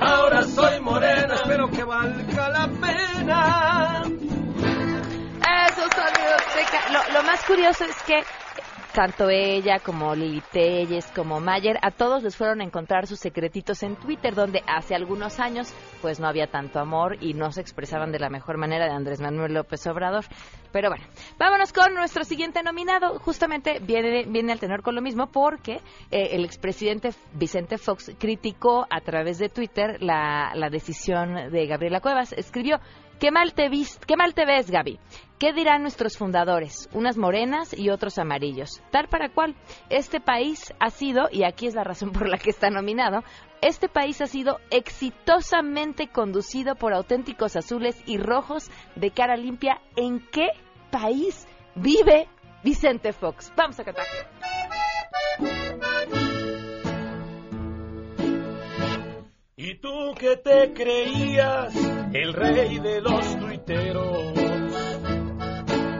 [0.00, 4.02] Ahora soy morena, espero que valga la pena.
[5.68, 6.92] Eso, sonido seca.
[6.92, 8.24] Lo, lo más curioso es que
[8.98, 13.84] tanto ella como Lili Telles, como Mayer, a todos les fueron a encontrar sus secretitos
[13.84, 15.72] en Twitter, donde hace algunos años
[16.02, 19.20] pues no había tanto amor y no se expresaban de la mejor manera de Andrés
[19.20, 20.24] Manuel López Obrador.
[20.72, 21.04] Pero bueno,
[21.38, 23.20] vámonos con nuestro siguiente nominado.
[23.20, 25.74] Justamente viene, viene al tenor con lo mismo porque
[26.10, 32.00] eh, el expresidente Vicente Fox criticó a través de Twitter la, la decisión de Gabriela
[32.00, 32.32] Cuevas.
[32.32, 32.80] Escribió,
[33.18, 34.98] qué mal te, ves, Gaby.
[35.38, 36.88] ¿Qué dirán nuestros fundadores?
[36.92, 38.82] Unas morenas y otros amarillos.
[38.90, 39.54] Tal para cual.
[39.88, 43.22] Este país ha sido, y aquí es la razón por la que está nominado,
[43.60, 49.80] este país ha sido exitosamente conducido por auténticos azules y rojos de cara limpia.
[49.96, 50.48] ¿En qué
[50.90, 52.28] país vive
[52.64, 53.52] Vicente Fox?
[53.56, 54.06] Vamos a cantar.
[59.56, 64.32] ¿Y tú que te creías el rey de los tuiteros?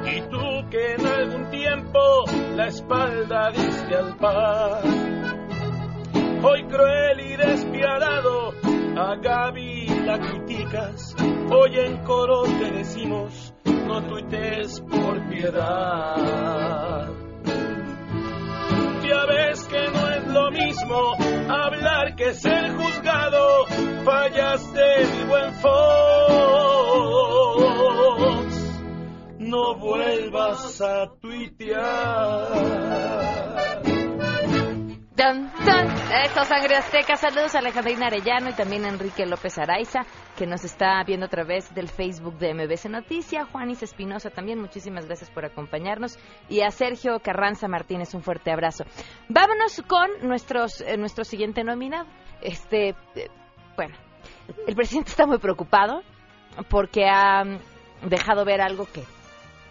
[0.07, 2.25] ¿Y tú que en algún tiempo
[2.57, 5.09] la espalda diste al pan?
[6.43, 8.53] Hoy cruel y despiadado
[8.97, 11.15] a Gaby la criticas.
[11.51, 17.09] Hoy en coro te decimos, no tuites por piedad.
[19.09, 21.15] Ya ves que no es lo mismo
[21.49, 23.48] hablar que ser juzgado.
[24.05, 25.69] Fallaste, mi buen Fox.
[29.39, 32.49] No vuelvas a tuitear.
[35.19, 35.89] Dun, dun.
[36.25, 37.17] Esto, Sangre Azteca.
[37.17, 40.07] Saludos a Alejandrina Arellano y también a Enrique López Araiza,
[40.37, 43.45] que nos está viendo a través del Facebook de MBC Noticia.
[43.45, 46.17] Juanis Espinosa también, muchísimas gracias por acompañarnos.
[46.49, 48.85] Y a Sergio Carranza Martínez, un fuerte abrazo.
[49.29, 52.07] Vámonos con nuestros, eh, nuestro siguiente nominado.
[52.41, 53.29] Este, eh,
[53.79, 53.95] bueno,
[54.67, 56.03] el presidente está muy preocupado
[56.69, 59.05] porque ha mm, dejado ver algo que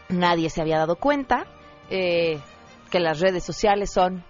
[0.07, 1.45] nadie se había dado cuenta,
[1.89, 2.39] eh,
[2.89, 4.23] que las redes sociales son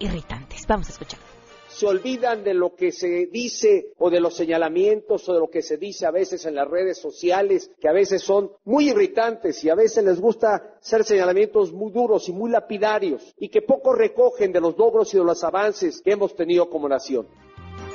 [0.00, 0.66] irritantes.
[0.66, 1.20] Vamos a escuchar.
[1.68, 5.62] se olvidan de lo que se dice o de los señalamientos o de lo que
[5.62, 9.70] se dice a veces en las redes sociales, que a veces son muy irritantes y
[9.70, 14.50] a veces les gusta hacer señalamientos muy duros y muy lapidarios y que poco recogen
[14.50, 17.28] de los logros y de los avances que hemos tenido como nación.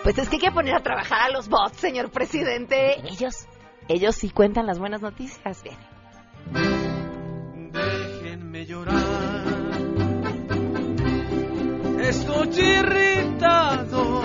[0.05, 2.99] Pues es que hay que poner a trabajar a los bots, señor presidente.
[3.09, 3.47] Ellos,
[3.87, 5.63] ellos sí cuentan las buenas noticias.
[5.63, 5.77] Bien.
[7.71, 9.45] Déjenme llorar.
[12.01, 14.21] Estoy irritado.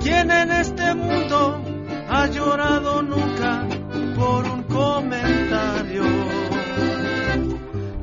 [0.00, 1.60] ¿Quién en este mundo
[2.08, 3.66] ha llorado nunca
[4.14, 6.04] por un comentario?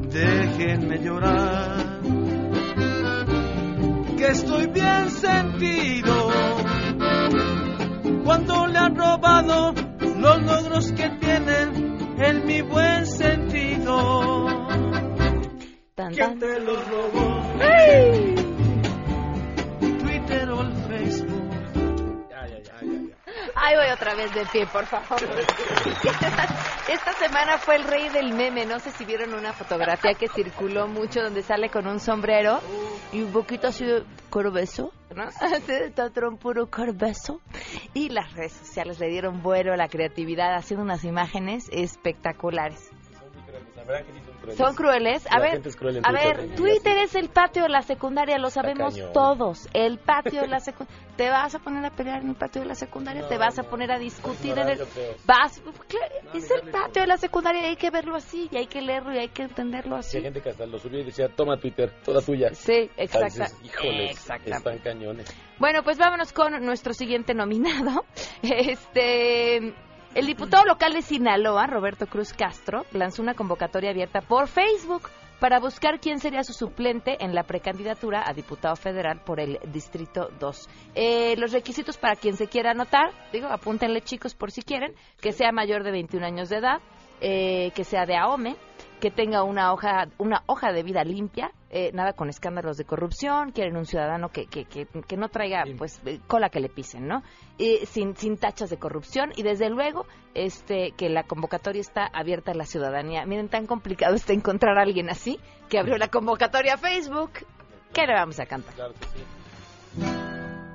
[0.10, 1.69] Déjenme llorar.
[4.30, 6.30] Estoy bien sentido.
[8.24, 14.46] Cuando le han robado los logros que tienen en mi buen sentido.
[16.14, 17.40] ¿Quién te los robó?
[17.60, 18.39] Twitter
[23.62, 25.20] Ahí voy otra vez de pie, por favor.
[26.90, 28.66] Esta semana fue el rey del meme.
[28.66, 32.62] No sé si vieron una fotografía que circuló mucho donde sale con un sombrero
[33.12, 34.94] y un poquito así de corbeso.
[35.16, 35.26] ¿no?
[36.30, 37.42] Un puro corbeso.
[37.94, 42.92] Y las redes sociales le dieron vuelo a la creatividad haciendo unas imágenes espectaculares.
[44.58, 45.28] Son crueles.
[45.30, 47.70] A La ver, gente es cruel en a Twitter, ver, Twitter es el patio de
[47.70, 49.68] la secundaria, lo sabemos todos.
[49.74, 51.00] El patio de la secundaria.
[51.18, 53.28] ¿Te vas a poner a pelear en el patio de la secundaria?
[53.28, 54.80] ¿Te vas a poner a discutir en el...
[55.26, 55.62] Vas...
[55.88, 58.82] Claro, es el patio de la secundaria y hay que verlo así, y hay que
[58.82, 60.18] leerlo y hay que entenderlo Sí, así.
[60.18, 62.54] hay gente que hasta lo subió y decía, toma Twitter, toda tuya.
[62.54, 65.36] Sí, exacta- Entonces, híjoles, están cañones.
[65.60, 68.06] Bueno, pues vámonos con nuestro siguiente nominado.
[68.42, 69.74] Este,
[70.16, 75.60] el diputado local de Sinaloa, Roberto Cruz Castro, lanzó una convocatoria abierta por Facebook para
[75.60, 80.70] buscar quién sería su suplente en la precandidatura a diputado federal por el Distrito 2.
[80.96, 85.32] Eh, los requisitos para quien se quiera anotar, digo, apúntenle chicos por si quieren, que
[85.32, 86.82] sea mayor de 21 años de edad,
[87.22, 88.56] eh, que sea de AOME,
[89.00, 93.52] que tenga una hoja, una hoja de vida limpia, eh, nada con escándalos de corrupción,
[93.52, 97.08] quieren un ciudadano que, que, que, que no traiga pues eh, cola que le pisen,
[97.08, 97.22] ¿no?
[97.58, 102.52] Eh, sin, sin tachas de corrupción y desde luego este que la convocatoria está abierta
[102.52, 103.26] a la ciudadanía.
[103.26, 105.40] Miren, tan complicado está encontrar a alguien así
[105.70, 107.32] que abrió la convocatoria a Facebook.
[107.94, 108.92] ¿Qué le vamos a cantar?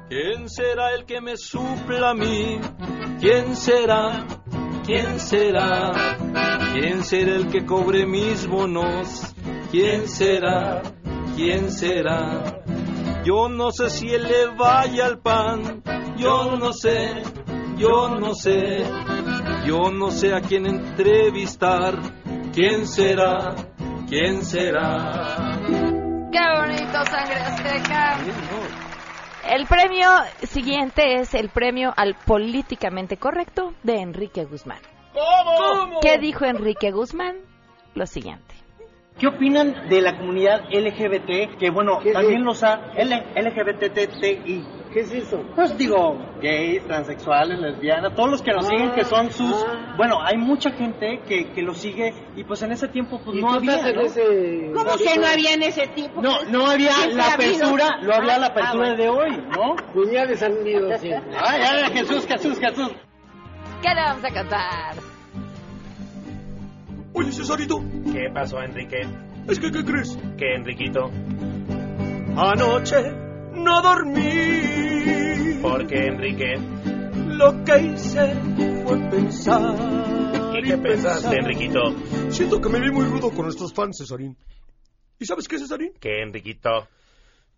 [0.09, 2.61] ¿Quién será el que me supla a mí?
[3.21, 4.27] ¿Quién será?
[4.85, 5.93] ¿Quién será?
[6.73, 9.34] ¿Quién será el que cobre mis bonos?
[9.77, 10.83] ¿Quién será?
[11.35, 12.63] ¿Quién será?
[13.25, 15.83] Yo no sé si él le vaya al pan,
[16.17, 17.25] yo no sé,
[17.77, 18.85] yo no sé,
[19.67, 21.99] yo no sé a quién entrevistar,
[22.53, 23.57] ¿quién será?
[24.09, 25.59] ¿Quién será?
[26.31, 28.19] ¡Qué bonito, sangre azteca!
[29.51, 30.09] El premio
[30.45, 34.79] siguiente es el premio al políticamente correcto de Enrique Guzmán.
[35.13, 35.99] ¿Cómo?
[36.01, 37.39] ¿Qué dijo Enrique Guzmán?
[37.97, 38.54] Lo siguiente.
[39.19, 41.57] ¿Qué opinan de la comunidad LGBT?
[41.59, 42.93] Que bueno, también los ha...
[42.97, 44.65] L, LGBTTI.
[44.93, 45.43] ¿Qué es eso?
[45.57, 49.53] Pues digo, gays, transexuales, lesbianas, todos los que nos Ah, siguen que son sus...
[49.69, 49.95] ah.
[49.97, 53.41] Bueno, hay mucha gente que, que los sigue y pues en ese tiempo pues ¿Y
[53.41, 54.03] no tú había, estás en ¿no?
[54.03, 56.21] ese- ¿Cómo que no había en ese tipo?
[56.23, 58.97] No, no había Siempre la apertura, no había la Ah, apertura bueno.
[58.97, 59.77] de hoy, ¿no?
[59.93, 61.37] Puñales han ido siempre.
[61.41, 62.91] Ay, ay, Jesús, Jesús, Jesús.
[63.83, 64.95] ¿Qué le vamos a cantar?
[67.15, 67.81] Oye, Cesarito,
[68.13, 69.03] ¿Qué pasó, Enrique?
[69.49, 70.19] es que, ¿qué crees?
[70.37, 71.11] ¿Qué, Enriquito?
[72.37, 72.97] Anoche
[73.53, 75.61] no dormí.
[75.63, 76.55] ¿Por qué, Enrique?
[77.29, 78.35] Lo que hice
[78.85, 79.77] fue pensar.
[80.59, 81.81] ¿Y qué pensaste, Enriquito?
[82.31, 84.37] Siento que me vi muy rudo con nuestros fans, Cesarín.
[85.21, 85.93] ¿Y sabes qué, Cesarín?
[86.01, 86.89] ¿Qué, Enriquito?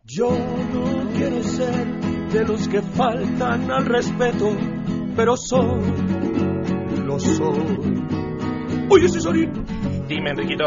[0.04, 1.86] Yo no quiero ser
[2.30, 4.54] de los que faltan al respeto,
[5.16, 5.80] pero soy,
[7.04, 8.25] lo soy.
[8.88, 9.52] Oye, Cesarín,
[10.08, 10.66] Dime, Enriquito.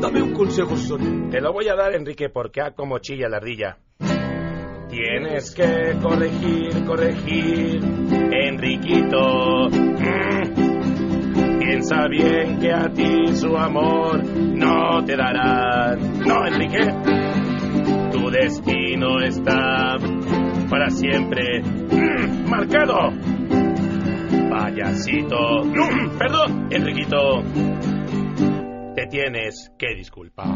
[0.00, 1.30] dame un consejo, Cesarín.
[1.30, 3.78] Te lo voy a dar, Enrique, porque a como chilla la ardilla.
[4.90, 7.80] Tienes que corregir, corregir,
[8.32, 9.68] Enriquito.
[9.70, 11.58] Mm.
[11.58, 15.94] Piensa bien que a ti su amor no te dará.
[15.96, 16.92] No, Enrique.
[18.12, 19.96] Tu destino está
[20.70, 23.10] para siempre mm, marcado.
[24.68, 25.62] Payasito.
[26.18, 27.42] Perdón, Enriquito.
[28.94, 30.46] Te tienes que disculpar.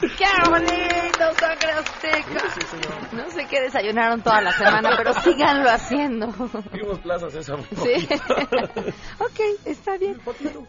[0.00, 2.42] ¡Qué bonito, sangre azteca!
[3.12, 6.26] No sé qué desayunaron toda la semana, pero síganlo haciendo.
[6.72, 7.56] Vimos plazas esa.
[7.56, 8.08] Sí.
[9.20, 10.20] ok, está bien.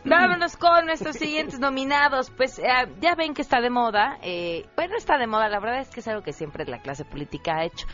[0.06, 2.30] Vámonos con nuestros siguientes nominados.
[2.30, 2.66] Pues eh,
[3.02, 4.20] ya ven que está de moda.
[4.22, 5.50] Eh, bueno, está de moda.
[5.50, 7.88] La verdad es que es algo que siempre la clase política ha hecho.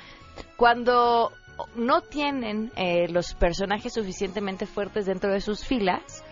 [0.57, 1.31] Cuando
[1.75, 6.23] no tienen eh, los personajes suficientemente fuertes dentro de sus filas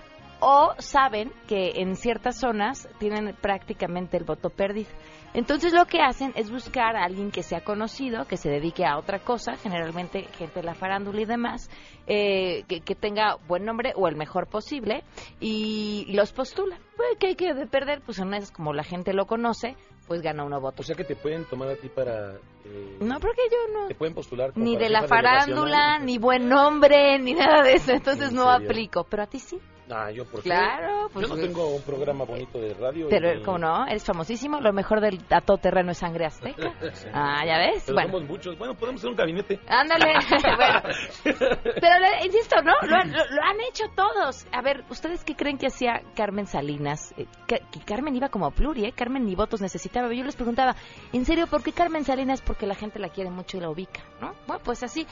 [0.46, 4.90] o saben que en ciertas zonas tienen prácticamente el voto perdido.
[5.34, 8.98] Entonces lo que hacen es buscar a alguien que sea conocido, que se dedique a
[8.98, 11.70] otra cosa, generalmente gente de la farándula y demás,
[12.08, 15.04] eh, que, tenga buen nombre o el mejor posible,
[15.40, 16.78] y los postula.
[17.20, 18.02] ¿Qué hay que de perder?
[18.02, 19.76] Pues en esas, como la gente lo conoce,
[20.08, 20.82] pues gana uno voto.
[20.82, 22.34] O sea que te pueden tomar a ti para...
[22.66, 23.88] eh, No, porque yo no...
[23.88, 28.30] Te pueden postular Ni de la farándula, ni buen nombre, ni nada de eso, entonces
[28.30, 29.06] ¿En no aplico.
[29.06, 29.60] Pero a ti sí.
[29.92, 30.50] Ah, yo por qué?
[30.50, 33.08] Claro, pues, Yo no tengo un programa bonito de radio.
[33.10, 33.86] Pero, ni- ¿cómo no?
[33.86, 34.62] Eres famosísimo.
[34.62, 36.72] Lo mejor del a todo terreno es sangre azteca.
[37.14, 37.84] Ah, ¿ya ves?
[37.86, 38.12] Pero Bueno.
[38.14, 38.58] somos muchos.
[38.58, 39.60] Bueno, podemos hacer un gabinete.
[39.68, 40.06] Ándale.
[40.56, 40.82] bueno.
[41.64, 42.74] Pero, insisto, ¿no?
[42.88, 44.46] Lo, han- lo- lo han hecho todos.
[44.52, 47.14] A ver, ¿ustedes qué creen que hacía Carmen Salinas?
[47.18, 48.94] Eh, que, que Carmen iba como pluri, ¿eh?
[48.96, 50.12] Carmen ni votos necesitaba.
[50.14, 50.76] Yo les preguntaba,
[51.12, 52.42] ¿en serio por qué Carmen Salinas?
[52.42, 54.34] Porque la gente la quiere mucho y la ubica, ¿no?
[54.48, 55.06] Bueno, pues así.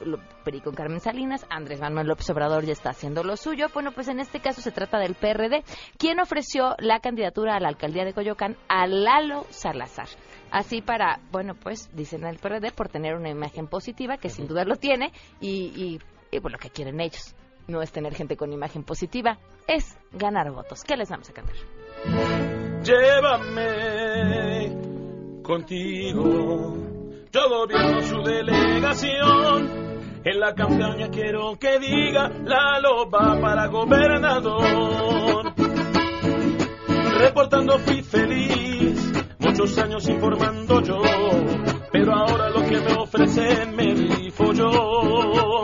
[0.00, 3.66] Lo pedí con Carmen Salinas, Andrés Manuel López Obrador ya está haciendo lo suyo.
[3.74, 5.64] Bueno, pues en este caso se trata del PRD,
[5.98, 10.08] quien ofreció la candidatura a la alcaldía de Coyoacán a Lalo Salazar.
[10.50, 14.64] Así para, bueno, pues dicen el PRD por tener una imagen positiva, que sin duda
[14.64, 15.98] lo tiene, y, y,
[16.30, 17.34] y pues lo que quieren ellos
[17.68, 20.82] no es tener gente con imagen positiva, es ganar votos.
[20.84, 21.54] ¿Qué les vamos a cantar?
[22.82, 24.72] Llévame
[25.42, 26.74] contigo.
[27.30, 29.87] Yo gobierno su delegación.
[30.24, 35.54] En la campaña quiero que diga la loba para gobernador.
[37.18, 41.00] Reportando fui feliz, muchos años informando yo,
[41.92, 45.62] pero ahora lo que me ofrecen me rifo yo.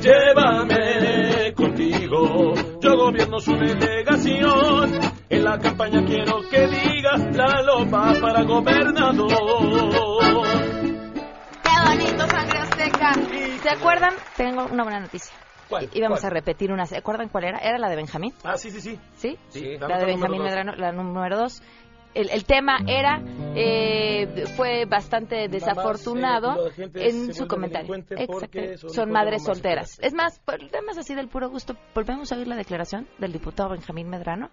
[0.00, 5.00] Llévame contigo, yo gobierno su delegación.
[5.28, 9.28] En la campaña quiero que diga la loba para gobernador.
[11.62, 12.65] ¡Qué bonito, sangre
[13.62, 14.14] ¿Se acuerdan?
[14.36, 15.32] Tengo una buena noticia.
[15.68, 15.88] ¿Cuál?
[15.90, 16.24] ¿Cuál?
[16.24, 16.86] a repetir una.
[16.86, 17.58] ¿Se acuerdan cuál era?
[17.58, 18.32] ¿Era la de Benjamín?
[18.44, 18.98] Ah, sí, sí, sí.
[19.16, 19.38] ¿Sí?
[19.48, 21.62] Sí, la de Benjamín Medrano, la número dos.
[22.14, 23.20] El, el tema era,
[23.54, 27.94] eh, fue bastante desafortunado eh, en su comentario.
[27.94, 28.88] Exacto.
[28.88, 29.98] son madres solteras.
[30.00, 33.68] Es más, por temas así del puro gusto, volvemos a oír la declaración del diputado
[33.68, 34.50] Benjamín Medrano,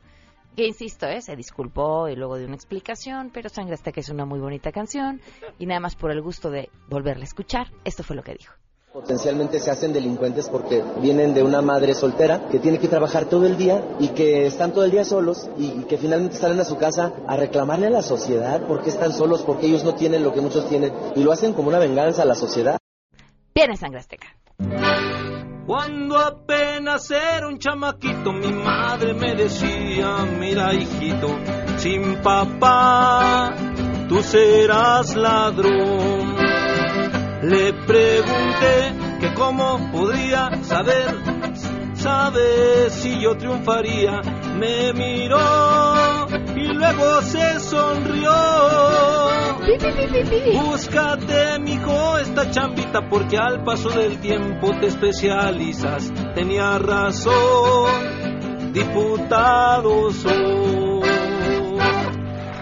[0.55, 4.25] que insisto, eh, se disculpó y luego dio una explicación, pero Sangre Azteca es una
[4.25, 5.21] muy bonita canción
[5.59, 8.53] y nada más por el gusto de volverla a escuchar, esto fue lo que dijo.
[8.93, 13.47] Potencialmente se hacen delincuentes porque vienen de una madre soltera que tiene que trabajar todo
[13.47, 16.77] el día y que están todo el día solos y que finalmente salen a su
[16.77, 20.31] casa a reclamarle a la sociedad por qué están solos, porque ellos no tienen lo
[20.31, 22.77] que muchos tienen y lo hacen como una venganza a la sociedad.
[23.55, 24.27] Viene Sangre Azteca.
[25.65, 31.39] Cuando apenas era un chamaquito, mi madre me decía, mira hijito,
[31.77, 33.53] sin papá
[34.09, 36.35] tú serás ladrón.
[37.43, 41.15] Le pregunté que cómo podría saber,
[41.93, 44.21] saber si yo triunfaría.
[44.57, 46.22] Me miró
[46.55, 48.31] y luego se sonrió.
[50.53, 56.11] Búscate, mijo, esta chambita porque al paso del tiempo te especializas.
[56.35, 61.01] Tenía razón, diputado soy.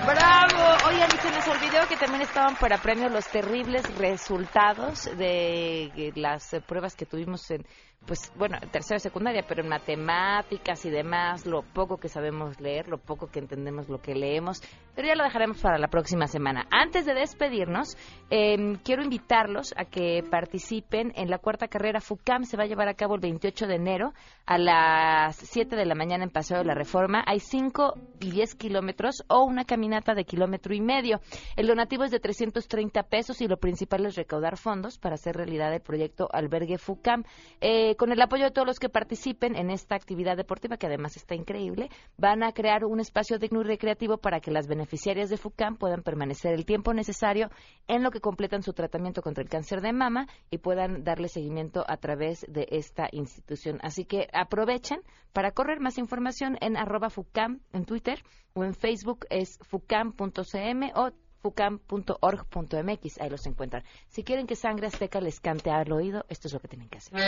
[0.06, 0.78] ¡Bravo!
[0.88, 6.56] Oigan, y se nos olvidó que también estaban para premio los terribles resultados de las
[6.68, 7.66] pruebas que tuvimos en,
[8.06, 12.60] pues, bueno, en tercera y secundaria, pero en matemáticas y demás, lo poco que sabemos
[12.60, 14.62] leer, lo poco que entendemos lo que leemos,
[14.96, 16.68] pero ya lo dejaremos para la próxima semana.
[16.72, 17.96] Antes de despedirnos,
[18.30, 22.88] eh, quiero invitarlos a que participen en la cuarta carrera FUCAM, se va a llevar
[22.88, 24.14] a cabo el 28 de enero
[24.46, 27.24] a las 7 de la mañana en Paseo de la Reforma.
[27.26, 31.22] Hay 5 y 10 kilómetros o una caminata de kilómetro y medio.
[31.56, 35.74] El donativo es de 330 pesos y lo principal es recaudar fondos para hacer realidad
[35.74, 37.24] el proyecto Albergue FUCAM.
[37.62, 41.18] Eh, con el apoyo de todos los que participen en esta actividad deportiva, que además
[41.18, 45.38] está increíble, van a crear un espacio digno y recreativo para que las beneficiarias de
[45.38, 47.50] FUCAM puedan permanecer el tiempo necesario
[47.88, 51.84] en lo que completan su tratamiento contra el cáncer de mama y puedan darle seguimiento
[51.88, 53.80] a través de esta institución.
[53.82, 55.02] Así que aprovechen
[55.34, 58.24] para correr más información en arroba FUCAM en Twitter
[58.54, 61.12] o en Facebook es fucam.cm o
[61.42, 63.84] fucam.org.mx, ahí los encuentran.
[64.08, 67.00] Si quieren que Sangre Azteca les cante al oído, esto es lo que tienen que
[67.00, 67.20] hacer.